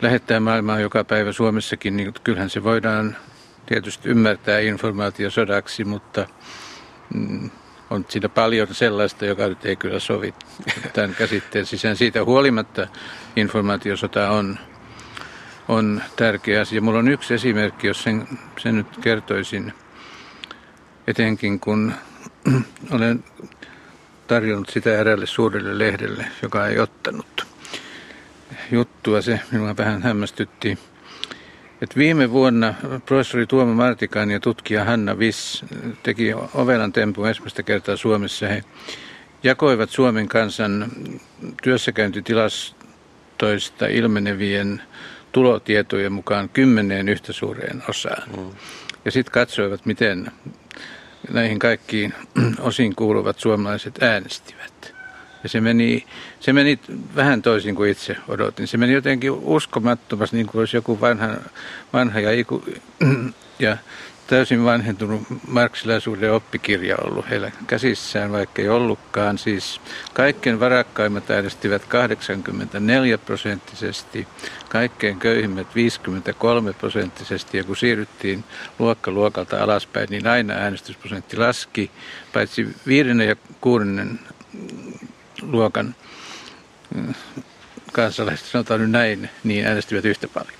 [0.01, 3.15] lähettää maailmaan joka päivä Suomessakin, niin kyllähän se voidaan
[3.65, 6.27] tietysti ymmärtää informaatiosodaksi, mutta
[7.13, 7.49] mm,
[7.89, 10.33] on siinä paljon sellaista, joka nyt ei kyllä sovi
[10.93, 11.95] tämän käsitteen sisään.
[11.95, 12.87] Siitä huolimatta
[13.35, 14.59] informaatiosota on
[15.67, 16.81] on tärkeä asia.
[16.81, 19.73] Mulla on yksi esimerkki, jos sen, sen nyt kertoisin,
[21.07, 21.93] etenkin kun
[22.91, 23.23] olen
[24.27, 27.47] tarjonnut sitä eräälle suurelle lehdelle, joka ei ottanut
[28.71, 29.21] juttua.
[29.21, 30.77] Se minua vähän hämmästytti.
[31.81, 32.73] Et viime vuonna
[33.05, 35.65] professori Tuomo Martikainen ja tutkija Hanna Viss
[36.03, 38.47] teki ovelan tempun ensimmäistä kertaa Suomessa.
[38.47, 38.63] He
[39.43, 40.91] jakoivat Suomen kansan
[41.63, 44.81] työssäkäyntitilastoista ilmenevien
[45.35, 48.23] tulotietojen mukaan kymmeneen yhtä suureen osaan.
[48.37, 48.49] Mm.
[49.05, 50.31] Ja sitten katsoivat, miten
[51.31, 52.13] näihin kaikkiin
[52.59, 54.93] osiin kuuluvat suomalaiset äänestivät.
[55.43, 56.05] Ja se meni,
[56.39, 56.79] se meni
[57.15, 58.67] vähän toisin kuin itse odotin.
[58.67, 61.27] Se meni jotenkin uskomattomasti, niin kuin olisi joku vanha,
[61.93, 62.63] vanha ja, iku,
[63.59, 63.77] ja
[64.27, 69.37] täysin vanhentunut marksilaisuuden oppikirja ollut heillä käsissään, vaikka ei ollutkaan.
[69.37, 69.81] Siis
[70.13, 74.27] kaikkein varakkaimmat äänestivät 84 prosenttisesti,
[74.69, 78.43] kaikkein köyhimmät 53 prosenttisesti ja kun siirryttiin
[78.79, 81.91] luokka luokalta alaspäin, niin aina äänestysprosentti laski,
[82.33, 84.19] paitsi viidennen ja kuudennen
[85.41, 85.95] luokan
[86.95, 87.13] mm,
[87.93, 90.55] kansalaiset, sanotaan nyt näin, niin äänestivät yhtä paljon.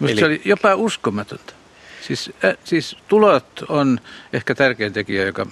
[0.00, 0.20] Minusta Eli...
[0.20, 1.57] se oli jopa uskomatonta.
[2.08, 4.00] Siis, äh, siis tulot on
[4.32, 5.46] ehkä tärkein tekijä, joka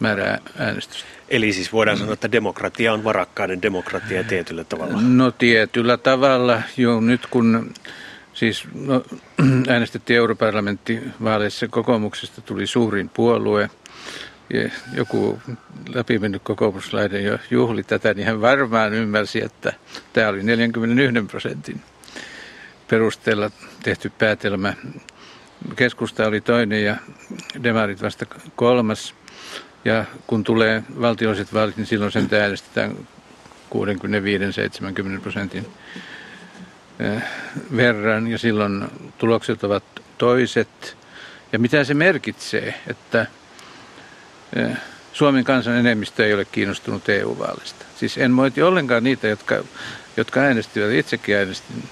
[0.00, 1.08] määrää äänestystä.
[1.28, 5.00] Eli siis voidaan sanoa, että demokratia on varakkaiden demokratia tietyllä tavalla.
[5.00, 6.62] No tietyllä tavalla.
[6.76, 7.74] Joo, nyt kun
[8.34, 9.04] siis no,
[9.72, 13.70] äänestettiin europarlamenttivaaleissa kokoomuksesta tuli suurin puolue.
[14.52, 15.38] Ja joku
[15.94, 19.72] läpimennyt kokoomuslainen jo juhli tätä, niin hän varmaan ymmärsi, että
[20.12, 21.80] tämä oli 41 prosentin
[22.88, 23.50] perusteella
[23.82, 24.74] tehty päätelmä
[25.76, 26.96] keskusta oli toinen ja
[27.62, 29.14] demarit vasta kolmas.
[29.84, 32.96] Ja kun tulee valtiolliset vaalit, niin silloin sen äänestetään
[35.18, 35.66] 65-70 prosentin
[37.00, 37.22] eh,
[37.76, 38.84] verran ja silloin
[39.18, 39.84] tulokset ovat
[40.18, 40.96] toiset.
[41.52, 43.26] Ja mitä se merkitsee, että
[44.56, 44.76] eh,
[45.12, 47.84] Suomen kansan enemmistö ei ole kiinnostunut EU-vaalista.
[47.96, 49.64] Siis en moiti ollenkaan niitä, jotka,
[50.16, 50.92] jotka äänestivät.
[50.92, 51.88] Itsekin äänestin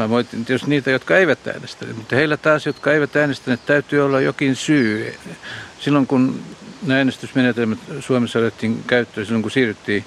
[0.00, 4.20] Mä voitin tietysti niitä, jotka eivät äänestäneet, mutta heillä taas, jotka eivät äänestäneet, täytyy olla
[4.20, 5.14] jokin syy.
[5.80, 6.40] Silloin kun
[6.86, 10.04] nämä äänestysmenetelmät Suomessa otettiin käyttöön, silloin kun siirryttiin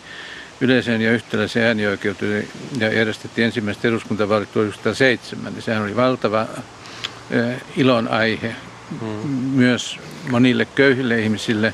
[0.62, 6.48] yleiseen ja yhtäläiseen äänioikeuteen ja järjestettiin ensimmäiset eduskuntavaalit 1907, niin sehän oli valtava
[7.78, 8.56] ilon aihe
[9.00, 9.30] hmm.
[9.56, 11.74] myös monille köyhille ihmisille.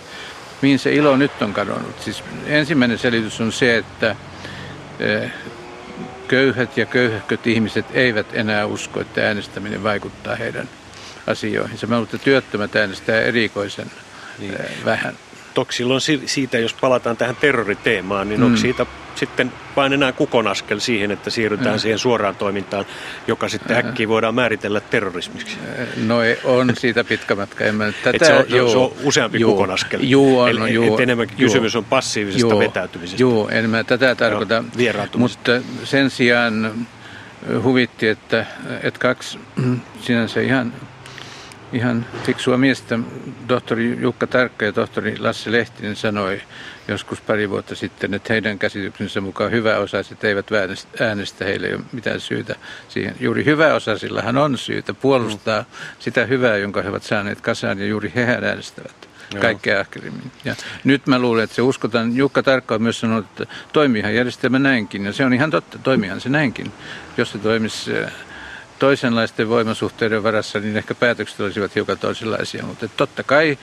[0.61, 2.01] Mihin se ilo nyt on kadonnut?
[2.01, 4.15] Siis ensimmäinen selitys on se, että
[6.29, 10.69] köyhät ja köyhäköt ihmiset eivät enää usko, että äänestäminen vaikuttaa heidän
[11.27, 11.87] asioihinsa.
[11.87, 13.91] Mä luulen, että työttömät äänestää erikoisen
[14.39, 14.57] niin.
[14.85, 15.17] vähän.
[15.53, 18.45] Toki silloin siitä, jos palataan tähän terroriteemaan, niin mm.
[18.45, 18.85] onko siitä
[19.19, 21.79] sitten vain enää kukonaskel siihen, että siirrytään mm.
[21.79, 22.85] siihen suoraan toimintaan,
[23.27, 23.89] joka sitten mm.
[23.89, 25.57] äkkiä voidaan määritellä terrorismiksi?
[26.05, 27.63] No on siitä pitkä matka.
[27.63, 29.99] En mä, tätä, se, on, joo, se on useampi juu, kukonaskel.
[30.03, 33.23] Juu on, Eli, juu, enemmänkin juu, kysymys on passiivisesta juu, vetäytymisestä.
[33.23, 34.63] Joo, en mä tätä tarkoita.
[34.63, 35.51] No, mutta
[35.83, 36.87] sen sijaan
[37.63, 38.45] huvitti, että,
[38.83, 39.39] että kaksi
[40.05, 40.73] sinänsä ihan
[41.73, 42.99] ihan fiksua miestä.
[43.47, 46.41] Tohtori Jukka Tarkka ja tohtori Lasse Lehtinen sanoi
[46.87, 50.47] joskus pari vuotta sitten, että heidän käsityksensä mukaan hyväosaiset eivät
[50.99, 52.55] äänestä, heille ei ole mitään syytä
[52.89, 53.15] siihen.
[53.19, 55.65] Juuri hyväosaisillahan on syytä puolustaa
[55.99, 59.09] sitä hyvää, jonka he ovat saaneet kasaan ja juuri hehän äänestävät
[59.41, 60.31] kaikkea ahkerimmin.
[60.45, 64.59] Ja nyt mä luulen, että se uskotaan, Jukka Tarkka on myös sanonut, että toimiihan järjestelmä
[64.59, 66.71] näinkin, ja se on ihan totta, toimiihan se näinkin.
[67.17, 67.91] Jos se toimisi
[68.79, 72.63] toisenlaisten voimasuhteiden varassa, niin ehkä päätökset olisivat hiukan toisenlaisia.
[72.63, 73.57] Mutta totta kai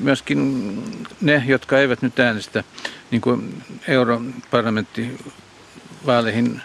[0.00, 0.82] myöskin
[1.20, 2.64] ne, jotka eivät nyt äänestä,
[3.10, 6.60] niin kuin europarlamenttivaaleihin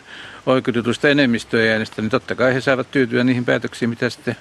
[0.46, 4.36] oikeutetusta enemmistöä äänestä, niin totta kai he saavat tyytyä niihin päätöksiin, mitä sitten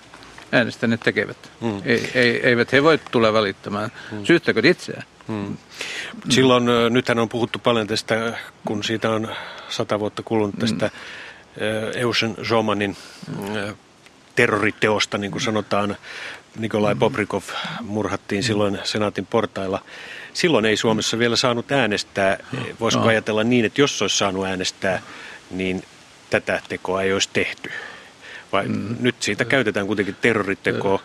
[0.53, 1.51] äänestäneet tekevät.
[1.61, 1.83] Mm.
[1.85, 3.91] Ei, ei, eivät he voi tulla valittamaan.
[4.13, 4.25] Mm.
[4.25, 5.03] Syyttäkö itseään?
[5.29, 5.57] Hmm.
[6.29, 9.29] Silloin, nythän on puhuttu paljon tästä, kun siitä on
[9.69, 10.99] sata vuotta kulunut tästä hmm.
[11.95, 12.97] Eusen Zomanin
[14.35, 15.97] terroriteosta, niin kuin sanotaan.
[16.59, 17.43] Nikolai Bobrikov
[17.81, 19.83] murhattiin silloin senaatin portailla.
[20.33, 22.39] Silloin ei Suomessa vielä saanut äänestää.
[22.81, 23.11] Voisiko no.
[23.11, 25.03] ajatella niin, että jos olisi saanut äänestää,
[25.51, 25.83] niin
[26.31, 27.71] tätä tekoa ei olisi tehty?
[28.53, 28.97] Vai mm.
[29.01, 31.03] nyt siitä käytetään kuitenkin terroritekoa.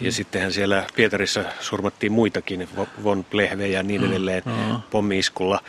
[0.00, 2.68] Ja sittenhän siellä Pietarissa surmattiin muitakin,
[3.04, 4.82] von Plehve ja niin edelleen, mm.
[4.90, 5.60] pommiiskulla.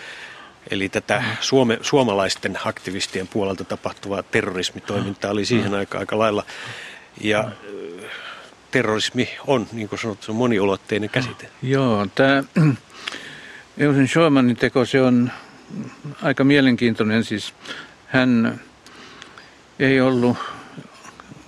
[0.72, 5.78] Eli tätä suome, suomalaisten aktivistien puolelta tapahtuvaa terrorismitoimintaa oli siihen mm.
[5.78, 6.46] aikaan aika lailla.
[7.22, 7.52] Ja
[8.72, 11.50] terrorismi on, niin kuin sanottu, moniulotteinen käsite.
[11.62, 12.44] Joo, tämä
[13.78, 15.32] Eusen Schaumanin teko, se on
[16.22, 17.24] aika mielenkiintoinen.
[17.24, 17.54] Siis
[18.08, 18.62] hän
[19.80, 20.38] ei ollut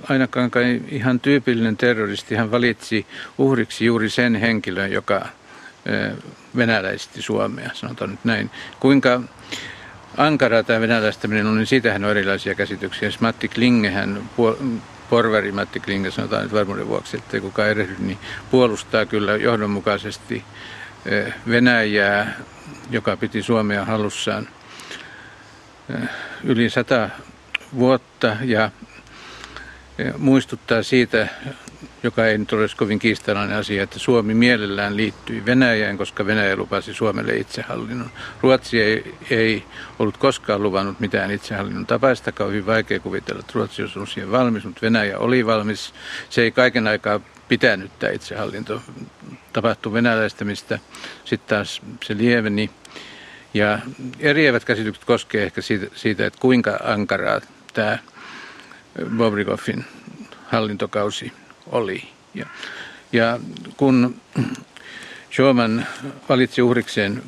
[0.09, 2.35] ainakaan kai ihan tyypillinen terroristi.
[2.35, 3.05] Hän valitsi
[3.37, 5.27] uhriksi juuri sen henkilön, joka
[6.55, 8.51] venäläisti Suomea, sanotaan nyt näin.
[8.79, 9.21] Kuinka
[10.17, 13.07] ankaraa tämä venäläistäminen on, niin siitähän on erilaisia käsityksiä.
[13.07, 14.29] Jos Matti Klinge, hän
[15.09, 18.17] porvari Matti Klinge, sanotaan nyt varmuuden vuoksi, että kuka erehdy, niin
[18.51, 20.43] puolustaa kyllä johdonmukaisesti
[21.49, 22.35] Venäjää,
[22.89, 24.47] joka piti Suomea halussaan
[26.43, 27.09] yli sata
[27.75, 28.71] vuotta ja
[30.17, 31.27] muistuttaa siitä,
[32.03, 36.93] joka ei nyt olisi kovin kiistalainen asia, että Suomi mielellään liittyi Venäjään, koska Venäjä lupasi
[36.93, 38.09] Suomelle itsehallinnon.
[38.41, 39.63] Ruotsi ei, ei
[39.99, 44.31] ollut koskaan luvannut mitään itsehallinnon tapaista, on hyvin vaikea kuvitella, että Ruotsi olisi ollut siihen
[44.31, 45.93] valmis, mutta Venäjä oli valmis.
[46.29, 48.81] Se ei kaiken aikaa pitänyt tämä itsehallinto.
[49.53, 50.79] Tapahtui venäläistämistä,
[51.25, 52.69] sitten taas se lieveni.
[53.53, 53.79] Ja
[54.19, 57.41] eriävät käsitykset koskee ehkä siitä, siitä että kuinka ankaraa
[57.73, 57.97] tämä
[59.17, 59.85] Bobrikovin
[60.47, 61.33] hallintokausi
[61.69, 62.03] oli.
[62.33, 62.45] Ja,
[63.11, 63.39] ja
[63.77, 64.15] kun
[65.31, 65.85] Schumann
[66.29, 67.23] valitsi uhrikseen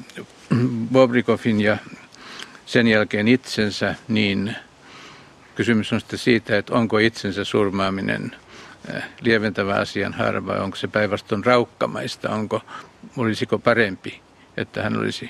[0.91, 1.77] Bobrikovin ja
[2.65, 4.55] sen jälkeen itsensä, niin
[5.55, 8.35] kysymys on sitten siitä, että onko itsensä surmaaminen
[8.95, 12.61] äh, lieventävä asian harva onko se päinvastoin raukkamaista, onko,
[13.17, 14.21] olisiko parempi,
[14.57, 15.29] että hän olisi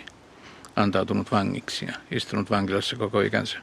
[0.76, 3.58] antautunut vangiksi ja istunut vankilassa koko ikänsä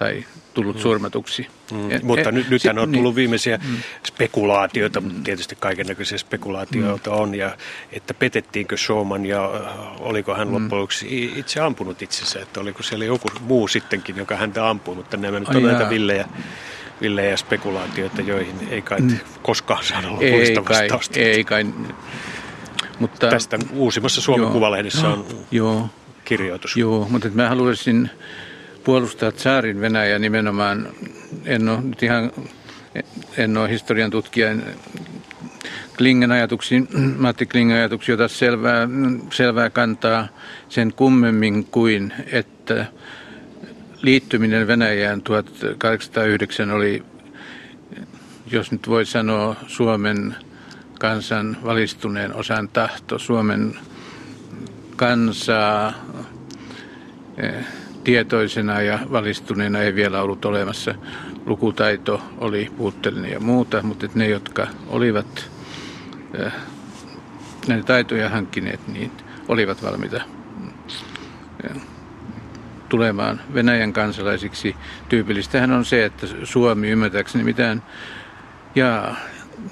[0.00, 0.82] tai tullut mm.
[0.82, 1.46] surmatuksi.
[1.72, 1.90] Mm.
[1.90, 3.76] Ja, Mutta nyt, nythän on tullut niin, viimeisiä mm.
[4.06, 5.22] spekulaatioita, mm.
[5.22, 7.16] tietysti kaikenlaisia spekulaatioita mm.
[7.16, 7.56] on, ja
[7.92, 10.54] että petettiinkö Showman ja äh, oliko hän mm.
[10.54, 15.16] loppujen lopuksi itse ampunut itsensä, että oliko siellä joku muu sittenkin, joka häntä ampui, mutta
[15.16, 16.28] nämä nyt on näitä villejä
[17.00, 19.18] villejä spekulaatioita, joihin ei kai mm.
[19.42, 21.20] koskaan saada lopullista vastausta.
[21.20, 21.66] Ei kai.
[22.98, 25.88] Mutta, Tästä uusimmassa Suomen joo, Kuvalehdessä on joo,
[26.24, 26.76] kirjoitus.
[26.76, 28.10] Joo, mutta mä haluaisin
[28.84, 30.88] puolustaa saarin Venäjä nimenomaan,
[31.44, 32.32] en ole nyt ihan,
[33.36, 34.48] en ole historian tutkija,
[35.98, 36.88] Klingen ajatuksiin,
[37.18, 38.88] Matti Klingen ajatuksiin jota selvää,
[39.32, 40.28] selvää kantaa
[40.68, 42.86] sen kummemmin kuin, että
[44.02, 47.02] liittyminen Venäjään 1809 oli,
[48.50, 50.36] jos nyt voi sanoa, Suomen
[51.00, 53.18] kansan valistuneen osan tahto.
[53.18, 53.74] Suomen
[54.96, 55.92] kansaa
[57.38, 57.66] eh,
[58.04, 60.94] tietoisena ja valistuneena ei vielä ollut olemassa.
[61.46, 65.50] Lukutaito oli puutteellinen ja muuta, mutta ne, jotka olivat
[66.40, 66.52] äh,
[67.68, 69.10] näitä taitoja hankkineet, niin
[69.48, 70.16] olivat valmiita
[71.70, 71.82] äh,
[72.88, 74.76] tulemaan Venäjän kansalaisiksi.
[75.08, 77.82] Tyypillistähän on se, että Suomi ymmärtääkseni mitään,
[78.74, 79.14] ja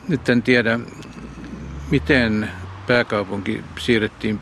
[0.08, 0.80] nyt en tiedä,
[1.90, 2.50] miten
[2.86, 4.40] pääkaupunki siirrettiin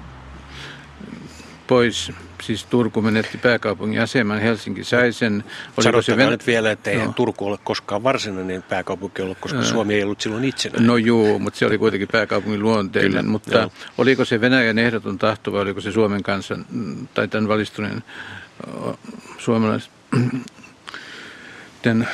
[1.66, 5.44] pois siis Turku menetti pääkaupungin aseman, Helsinki sai sen.
[5.76, 6.30] Oliko se Ven...
[6.30, 7.12] nyt vielä, että eihän no.
[7.12, 10.86] Turku ole koskaan varsinainen pääkaupunki ollut, koska Suomi ei ollut silloin itsenäinen.
[10.86, 13.10] No joo, mutta se oli kuitenkin pääkaupungin luonteinen.
[13.10, 13.72] Kyllä, mutta joo.
[13.98, 16.66] oliko se Venäjän ehdoton tahto vai oliko se Suomen kansan
[17.14, 18.04] tai tämän valistuneen
[19.38, 19.92] suomalaisten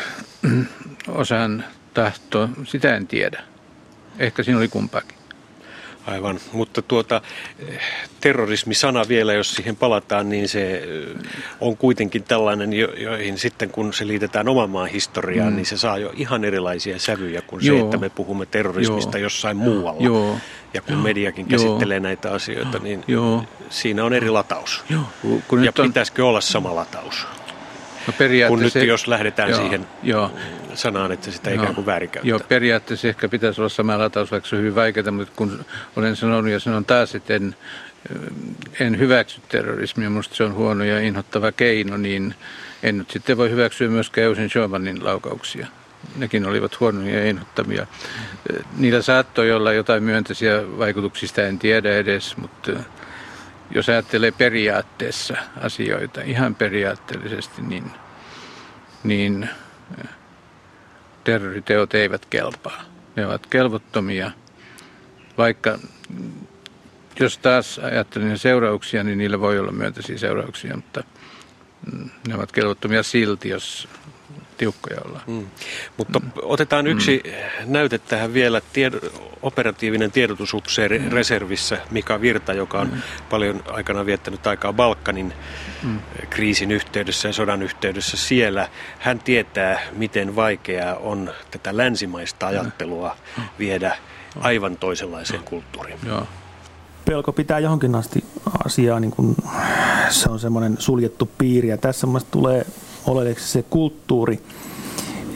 [1.09, 3.43] osan tahto, sitä en tiedä.
[4.19, 5.22] Ehkä siinä oli kumpaakin.
[6.07, 7.23] Aivan, mutta tuota,
[8.21, 10.83] terrorismisana vielä, jos siihen palataan, niin se
[11.61, 15.57] on kuitenkin tällainen, joihin sitten kun se liitetään oman maan historiaan, mm.
[15.57, 17.79] niin se saa jo ihan erilaisia sävyjä kuin Joo.
[17.79, 19.23] se, että me puhumme terrorismista Joo.
[19.23, 20.03] jossain muualla.
[20.03, 20.37] Joo.
[20.75, 21.03] Ja kun Joo.
[21.03, 22.03] mediakin käsittelee Joo.
[22.03, 23.45] näitä asioita, niin Joo.
[23.71, 24.85] siinä on eri lataus.
[24.89, 25.05] Joo.
[25.49, 25.87] Kun ja on...
[25.87, 27.27] pitäisikö olla sama lataus?
[28.07, 28.13] No
[28.49, 30.31] kun nyt jos lähdetään joo, siihen joo.
[30.75, 32.29] Sanaan, että sitä joo, ikään kuin väärinkäyttää.
[32.29, 35.65] Joo, periaatteessa ehkä pitäisi olla sama lataus, vaikka se on hyvin vaikeaa, mutta kun
[35.97, 37.57] olen sanonut ja sanon taas, että en,
[38.81, 42.35] en hyväksy terrorismia, minusta se on huono ja inhottava keino, niin
[42.83, 45.67] en nyt sitten voi hyväksyä myöskään Eusen Schaumanin laukauksia.
[46.17, 47.87] Nekin olivat huonoja ja inhottavia.
[48.77, 52.73] Niillä saattoi olla jotain myönteisiä vaikutuksia, en tiedä edes, mutta
[53.75, 57.91] jos ajattelee periaatteessa asioita, ihan periaatteellisesti, niin,
[59.05, 59.49] niin
[61.25, 62.83] terroriteot eivät kelpaa.
[63.17, 64.31] Ne ovat kelvottomia,
[65.39, 65.79] vaikka
[67.21, 71.05] jos taas ajattelen seurauksia, niin niillä voi olla myönteisiä seurauksia, mutta
[71.93, 73.89] mm, ne ovat kelvottomia silti, jos
[74.63, 75.25] tiukkoja ollaan.
[75.27, 75.47] Mm.
[75.97, 77.73] Mutta otetaan yksi mm.
[77.73, 78.61] näyte tähän vielä.
[78.61, 79.11] Tied-
[79.43, 81.09] operatiivinen tiedotusupseeri mm.
[81.09, 83.03] reservissä Mika Virta, joka on mm.
[83.31, 85.35] paljon aikana viettänyt aikaa Balkanin
[85.83, 85.99] mm.
[86.31, 88.69] kriisin yhteydessä ja sodan yhteydessä siellä.
[88.99, 93.43] Hän tietää, miten vaikeaa on tätä länsimaista ajattelua mm.
[93.59, 93.97] viedä
[94.41, 95.99] aivan toisenlaiseen kulttuuriin.
[96.07, 96.27] Joo
[97.05, 98.25] pelko pitää johonkin asti
[98.65, 99.37] asiaa, niin kun
[100.09, 101.69] se on semmoinen suljettu piiri.
[101.69, 102.67] Ja tässä tulee
[103.07, 104.41] oleelliseksi se kulttuuri,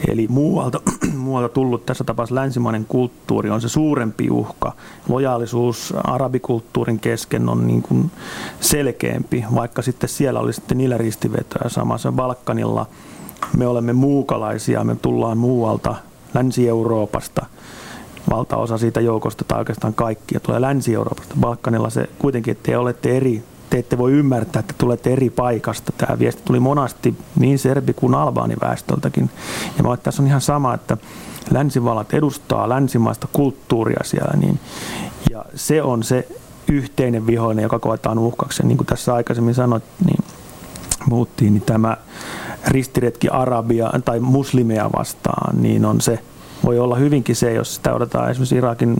[0.08, 0.80] Eli muualta,
[1.16, 4.72] muualta tullut tässä tapauksessa länsimainen kulttuuri on se suurempi uhka.
[5.08, 8.10] Lojaalisuus arabikulttuurin kesken on niin kuin
[8.60, 12.86] selkeämpi, vaikka sitten siellä oli sitten niillä ristivetoja samassa Balkanilla.
[13.56, 15.94] Me olemme muukalaisia, me tullaan muualta,
[16.34, 17.46] Länsi-Euroopasta–
[18.30, 21.34] valtaosa siitä joukosta tai oikeastaan kaikki ja tulee Länsi-Euroopasta.
[21.40, 25.92] Balkanilla se kuitenkin, että te olette eri, te ette voi ymmärtää, että tulette eri paikasta.
[25.98, 29.30] Tämä viesti tuli monasti niin serbi- kuin albaaniväestöltäkin.
[29.78, 30.96] Ja mä tässä on ihan sama, että
[31.50, 34.60] länsivallat edustaa länsimaista kulttuuria siellä, niin,
[35.30, 36.28] ja se on se
[36.68, 38.66] yhteinen vihollinen, joka koetaan uhkaksi.
[38.66, 40.24] Niin kuin tässä aikaisemmin sanoit, niin
[41.08, 41.96] puhuttiin, niin tämä
[42.66, 46.18] ristiretki arabia tai muslimeja vastaan, niin on se
[46.64, 48.96] voi olla hyvinkin se, jos sitä odotetaan esimerkiksi Irakin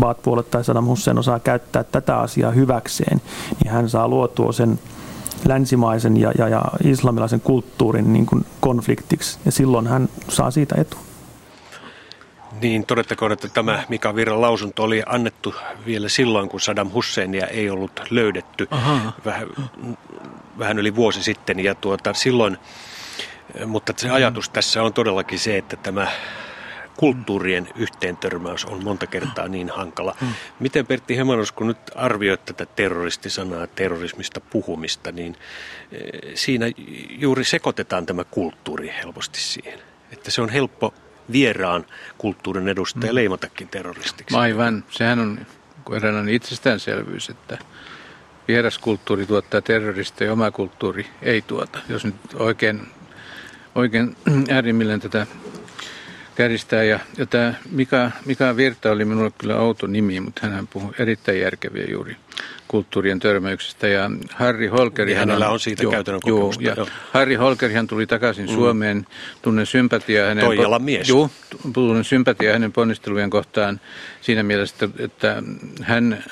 [0.00, 3.20] Baath-puolue tai Saddam Hussein osaa käyttää tätä asiaa hyväkseen,
[3.64, 4.78] niin hän saa luotua sen
[5.48, 10.96] länsimaisen ja, ja, ja islamilaisen kulttuurin niin kuin konfliktiksi, ja silloin hän saa siitä etu.
[12.60, 15.54] Niin, todettakoon, että tämä Mika Virran lausunto oli annettu
[15.86, 18.68] vielä silloin, kun Saddam Husseinia ei ollut löydetty
[19.24, 19.46] vähän,
[20.58, 21.60] vähän yli vuosi sitten.
[21.60, 22.58] Ja tuota, silloin,
[23.66, 26.08] mutta se ajatus tässä on todellakin se, että tämä
[27.00, 30.16] kulttuurien yhteentörmäys on monta kertaa niin hankala.
[30.20, 30.28] Mm.
[30.60, 35.36] Miten Pertti Hemanos, kun nyt arvioit tätä terroristisanaa, terrorismista puhumista, niin
[35.92, 36.66] eh, siinä
[37.10, 39.78] juuri sekoitetaan tämä kulttuuri helposti siihen.
[40.12, 40.94] Että se on helppo
[41.32, 41.86] vieraan
[42.18, 43.14] kulttuurin edustaja mm.
[43.14, 44.36] leimatakin terroristiksi.
[44.36, 44.84] Aivan.
[44.90, 45.46] Sehän on
[45.96, 47.58] eräänlainen itsestäänselvyys, että
[48.48, 51.78] vieraskulttuuri tuottaa terroristeja ja oma kulttuuri ei tuota.
[51.88, 52.80] Jos nyt oikein,
[53.74, 54.16] oikein
[54.54, 55.26] äärimmilleen tätä
[56.34, 56.82] käristää.
[56.82, 61.40] Ja, ja tämä Mika, Mika Virta oli minulle kyllä outo nimi, mutta hän puhui erittäin
[61.40, 62.16] järkeviä juuri
[62.68, 63.88] kulttuurien törmäyksestä.
[63.88, 65.10] Ja Harri Holkeri...
[65.10, 66.62] Niin hänellä on siitä joo, käytännön kokemusta.
[66.62, 68.54] Joo, ja Harri Holkeri hän tuli takaisin mm.
[68.54, 69.06] Suomeen.
[69.42, 70.44] Tunnen sympatiaa hänen...
[70.44, 71.08] Toijalan mies.
[71.08, 71.30] Joo,
[71.72, 73.80] tunnen sympatiaa hänen ponnistelujen kohtaan
[74.20, 75.42] siinä mielessä, että
[75.82, 76.24] hän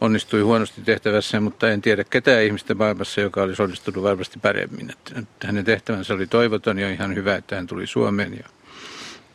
[0.00, 4.90] onnistui huonosti tehtävässä, mutta en tiedä ketään ihmistä maailmassa, joka olisi onnistunut varmasti paremmin.
[4.90, 8.57] Että hänen tehtävänsä oli toivoton ja ihan hyvä, että hän tuli Suomeen ja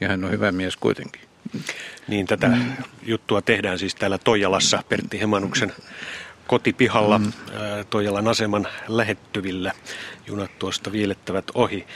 [0.03, 1.21] ja hän on hyvä mies kuitenkin.
[2.07, 2.73] Niin tätä mm.
[3.03, 5.73] juttua tehdään siis täällä Toijalassa Pertti Hemanuksen
[6.47, 7.31] kotipihalla mm.
[7.89, 9.71] Toijalan aseman lähettyvillä.
[10.27, 11.87] Junat tuosta viilettävät ohi.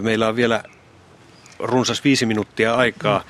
[0.00, 0.62] Meillä on vielä
[1.58, 3.24] runsas viisi minuuttia aikaa.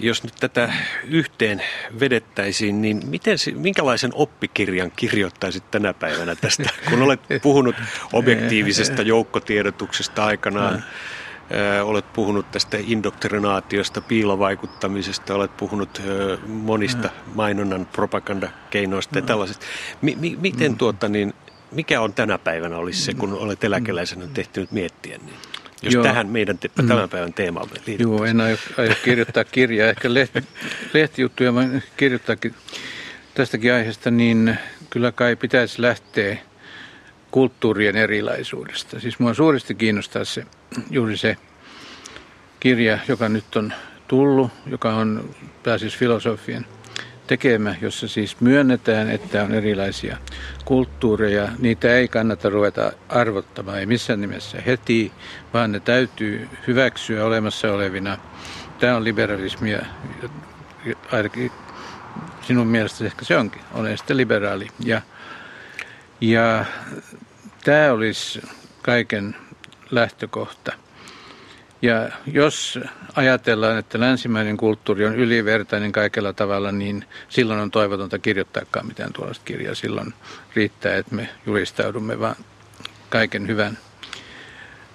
[0.00, 0.72] Jos nyt tätä
[1.04, 1.62] yhteen
[2.00, 7.76] vedettäisiin, niin miten, minkälaisen oppikirjan kirjoittaisit tänä päivänä tästä, kun olet puhunut
[8.12, 10.84] objektiivisesta joukkotiedotuksesta aikanaan?
[11.84, 16.02] Olet puhunut tästä indoktrinaatiosta, piilovaikuttamisesta, olet puhunut
[16.46, 19.66] monista mainonnan propagandakeinoista ja tällaisista.
[20.02, 20.78] M- mi- miten mm.
[20.78, 21.34] tuota, niin,
[21.72, 25.18] mikä on tänä päivänä olisi se, kun olet eläkeläisenä tehty miettiä?
[25.18, 25.36] Niin?
[25.82, 26.02] Jos Joo.
[26.02, 26.88] tähän meidän te- mm.
[26.88, 29.88] tämän päivän teemalle Joo, en aio, aio kirjoittaa kirjaa.
[29.88, 30.44] Ehkä lehti,
[30.94, 31.52] lehtijuttuja
[31.96, 32.54] kirjoittaakin
[33.34, 34.58] tästäkin aiheesta, niin
[34.90, 36.36] kyllä kai pitäisi lähteä
[37.30, 39.00] kulttuurien erilaisuudesta.
[39.00, 40.46] Siis mua suuresti kiinnostaa se,
[40.90, 41.36] juuri se
[42.60, 43.72] kirja, joka nyt on
[44.08, 46.66] tullut, joka on pääsis filosofien
[47.26, 50.16] tekemä, jossa siis myönnetään, että on erilaisia
[50.64, 51.48] kulttuureja.
[51.58, 55.12] Niitä ei kannata ruveta arvottamaan, ei missään nimessä heti,
[55.54, 58.18] vaan ne täytyy hyväksyä olemassa olevina.
[58.78, 59.86] Tämä on liberalismia,
[61.12, 61.52] ainakin
[62.42, 64.68] sinun mielestä ehkä se onkin, olen sitten liberaali.
[64.84, 65.02] Ja
[66.20, 66.64] ja
[67.64, 68.42] tämä olisi
[68.82, 69.36] kaiken
[69.90, 70.72] lähtökohta.
[71.82, 72.78] Ja jos
[73.16, 79.44] ajatellaan, että länsimäinen kulttuuri on ylivertainen kaikella tavalla, niin silloin on toivotonta kirjoittaakaan mitään tuollaista
[79.44, 79.74] kirjaa.
[79.74, 80.14] Silloin
[80.54, 82.36] riittää, että me julistaudumme vaan
[83.08, 83.78] kaiken hyvän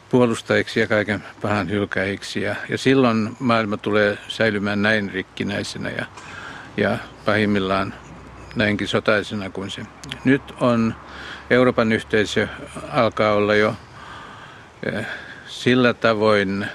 [0.10, 2.42] puolustajiksi ja kaiken pahan hylkäjiksi.
[2.42, 6.06] Ja, ja silloin maailma tulee säilymään näin rikkinäisenä ja,
[6.78, 7.94] ja pahimmillaan
[8.56, 9.82] näinkin sotaisena kuin se
[10.24, 10.96] nyt on.
[11.50, 12.48] Euroopan yhteisö
[12.92, 13.76] alkaa olla jo
[15.48, 16.68] sillä tavoin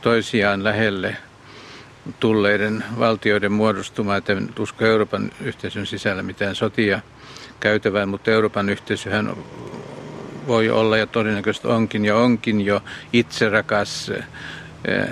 [0.00, 1.16] toisiaan lähelle
[2.20, 7.00] tulleiden valtioiden muodostuma, että en usko Euroopan yhteisön sisällä mitään sotia
[7.60, 9.36] käytävään, mutta Euroopan yhteisöhän
[10.46, 14.12] voi olla ja todennäköisesti onkin ja onkin jo itserakas,
[14.84, 15.08] eh,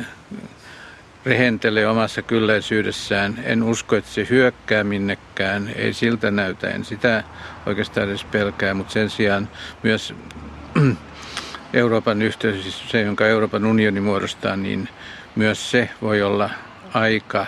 [1.27, 3.39] rehentelee omassa kylläisyydessään.
[3.45, 7.25] En usko, että se hyökkää minnekään, ei siltä näytä, en sitä
[7.67, 9.49] oikeastaan edes pelkää, mutta sen sijaan
[9.83, 10.15] myös
[11.75, 14.89] Euroopan yhteisö, siis se jonka Euroopan unioni muodostaa, niin
[15.37, 16.51] myös se voi olla
[16.95, 17.47] aika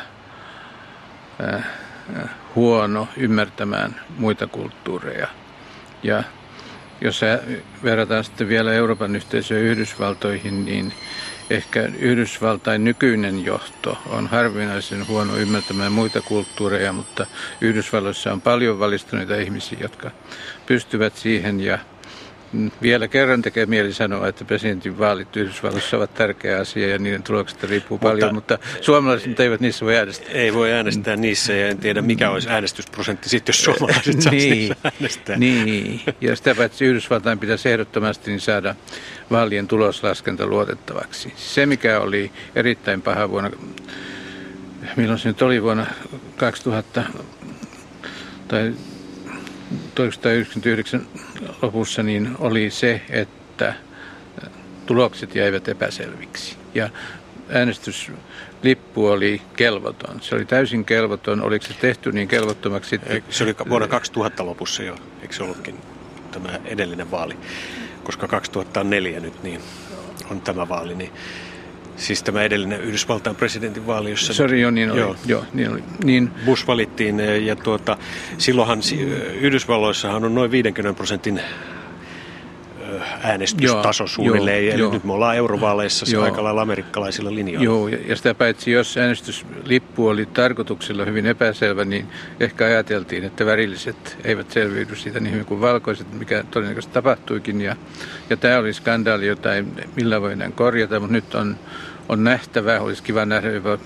[1.45, 5.29] äh, äh, huono ymmärtämään muita kulttuureja.
[6.03, 6.23] Ja
[7.01, 7.21] jos
[7.85, 10.93] verrataan sitten vielä Euroopan yhteisöä Yhdysvaltoihin, niin
[11.51, 17.27] ehkä Yhdysvaltain nykyinen johto on harvinaisen huono ymmärtämään muita kulttuureja, mutta
[17.61, 20.11] Yhdysvalloissa on paljon valistuneita ihmisiä, jotka
[20.67, 21.79] pystyvät siihen ja
[22.83, 27.67] vielä kerran tekee mieli sanoa, että presidentin vaalit Yhdysvalloissa ovat tärkeä asia ja niiden tuloksista
[27.67, 30.31] riippuu mutta, paljon, mutta suomalaiset eivät niissä voi äänestää.
[30.31, 35.37] Ei voi äänestää niissä ja en tiedä mikä olisi äänestysprosentti sitten, jos suomalaiset niin, äänestää.
[35.37, 38.75] Niin, ja sitä paitsi Yhdysvaltain pitäisi ehdottomasti niin saada
[39.31, 41.33] vaalien tuloslaskenta luotettavaksi.
[41.37, 43.51] Se, mikä oli erittäin paha vuonna,
[44.97, 45.87] milloin se nyt oli vuonna
[46.37, 47.03] 2000
[48.49, 48.73] tai
[49.95, 51.07] 1999
[51.63, 53.75] lopussa niin oli se, että
[54.87, 56.57] tulokset jäivät epäselviksi.
[56.75, 56.91] Ja
[57.49, 60.21] äänestyslippu oli kelvoton.
[60.21, 61.43] Se oli täysin kelvoton.
[61.43, 63.25] Oliko se tehty niin kelvottomaksi sitten?
[63.31, 65.79] Se oli vuonna 2000 lopussa jo, eikö se ollutkin
[66.33, 67.37] tämä edellinen vaali?
[68.05, 69.61] Koska 2004 nyt niin
[70.31, 71.13] on tämä vaali, niin
[71.97, 74.35] Siis tämä edellinen Yhdysvaltain presidentinvaali, jossa...
[74.35, 75.01] Sorry, jo, niin oli.
[75.01, 75.83] Joo, joo niin oli.
[76.05, 76.31] Niin.
[76.45, 77.97] Bush valittiin eh, ja tuota,
[78.39, 78.79] silloinhan
[79.41, 81.41] Yhdysvalloissahan on noin 50 prosentin
[83.23, 84.65] äänestystaso joo, suunnilleen.
[84.65, 84.93] Joo, ja joo.
[84.93, 87.65] nyt me ollaan eurovaaleissa se aika lailla amerikkalaisilla linjoilla.
[87.65, 92.07] Joo, ja sitä paitsi jos äänestyslippu oli tarkoituksella hyvin epäselvä, niin
[92.41, 97.61] ehkä ajateltiin, että värilliset eivät selviydy siitä niin hyvin kuin valkoiset, mikä todennäköisesti tapahtuikin.
[97.61, 97.77] Ja,
[98.31, 99.65] ja tämä oli skandaali, jota ei
[99.97, 101.57] millä voi enää korjata, mutta nyt on
[102.09, 102.81] on nähtävä.
[102.81, 103.79] Olisi kiva nähdä jopa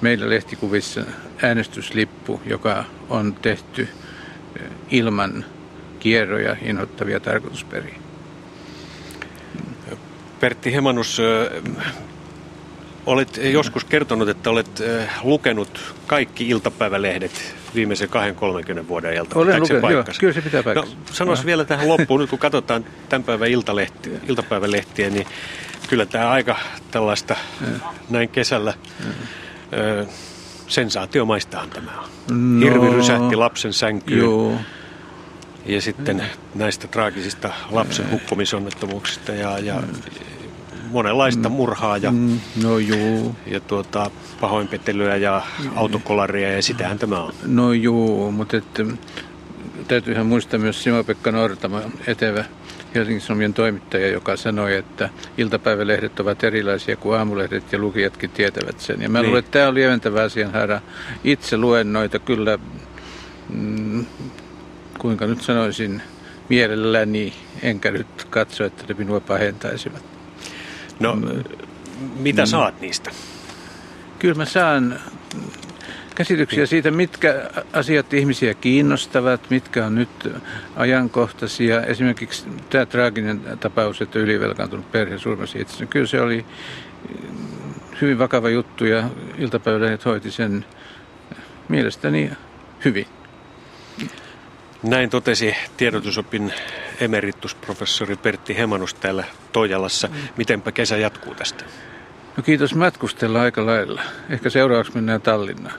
[0.00, 1.00] meillä lehtikuvissa
[1.42, 3.88] äänestyslippu, joka on tehty
[4.56, 5.44] eh, ilman
[5.98, 8.05] kierroja inhottavia tarkoitusperiä.
[10.40, 11.20] Pertti Hemanus,
[13.06, 14.82] olet joskus kertonut, että olet
[15.22, 18.08] lukenut kaikki iltapäivälehdet viimeisen
[18.84, 19.38] 20-30 vuoden ajalta.
[19.38, 20.94] Olen lukenut, joo, kyllä se pitää paikkansa.
[20.94, 25.26] No, sanois vielä tähän loppuun, nyt kun katsotaan tämän päivän iltalehti, iltapäivälehtiä, niin
[25.88, 26.56] kyllä tämä aika
[26.90, 27.36] tällaista
[28.10, 28.74] näin kesällä
[29.72, 30.06] ö,
[30.68, 32.60] sensaatiomaistahan tämä on.
[32.60, 34.20] No, Hirvi rysähti lapsen sänkyyn.
[34.20, 34.52] Joo.
[35.66, 36.24] Ja sitten
[36.54, 39.82] näistä traagisista lapsen hukkumisonnettomuuksista ja, ja
[40.90, 43.36] monenlaista murhaa ja, mm, no juu.
[43.46, 44.10] ja tuota,
[44.40, 45.42] pahoinpetelyä ja
[45.74, 47.32] autokolaria ja sitähän tämä on.
[47.46, 48.84] No juu, mutta että,
[49.88, 52.44] täytyyhän muistaa myös Simo-Pekka Nortama, etevä
[52.94, 55.08] Helsingin Sanomien toimittaja, joka sanoi, että
[55.38, 59.02] iltapäivälehdet ovat erilaisia kuin aamulehdet ja lukijatkin tietävät sen.
[59.02, 59.26] Ja mä niin.
[59.26, 60.80] luulen, että tämä on lieventävä asianhaara.
[61.24, 62.58] Itse luen noita kyllä,
[63.48, 64.06] mm,
[64.98, 66.02] kuinka nyt sanoisin,
[66.48, 70.15] mielelläni, enkä nyt katso, että ne minua pahentaisivat.
[71.00, 71.44] No, mm,
[72.16, 73.10] mitä mm, saat niistä?
[74.18, 75.00] Kyllä mä saan
[76.14, 80.28] käsityksiä siitä, mitkä asiat ihmisiä kiinnostavat, mitkä on nyt
[80.76, 81.82] ajankohtaisia.
[81.82, 85.86] Esimerkiksi tämä traaginen tapaus, että ylivelkaantunut perhe surmasi itsensä.
[85.86, 86.46] Kyllä se oli
[88.00, 90.64] hyvin vakava juttu ja iltapäivälehdet hoiti sen
[91.68, 92.30] mielestäni
[92.84, 93.06] hyvin.
[94.86, 96.52] Näin totesi tiedotusopin
[97.00, 100.08] emeritusprofessori Pertti Hemanus täällä Toijalassa.
[100.36, 101.64] Mitenpä kesä jatkuu tästä?
[102.36, 104.02] No kiitos matkustella aika lailla.
[104.30, 105.78] Ehkä seuraavaksi mennään Tallinnaan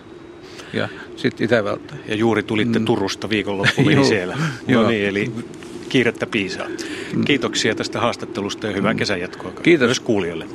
[0.74, 1.93] ja sitten Itävalta.
[2.08, 2.86] Ja juuri tulitte mm.
[2.86, 4.38] Turusta viikonloppuun siellä.
[4.68, 5.32] No niin, eli
[5.89, 6.68] kiirettä piisaa.
[7.14, 7.26] Mm.
[7.26, 8.97] Kiitoksia tästä haastattelusta ja hyvää mm.
[8.99, 9.88] kesän jatkoa Kiitos.
[9.88, 10.45] myös kuulijoille.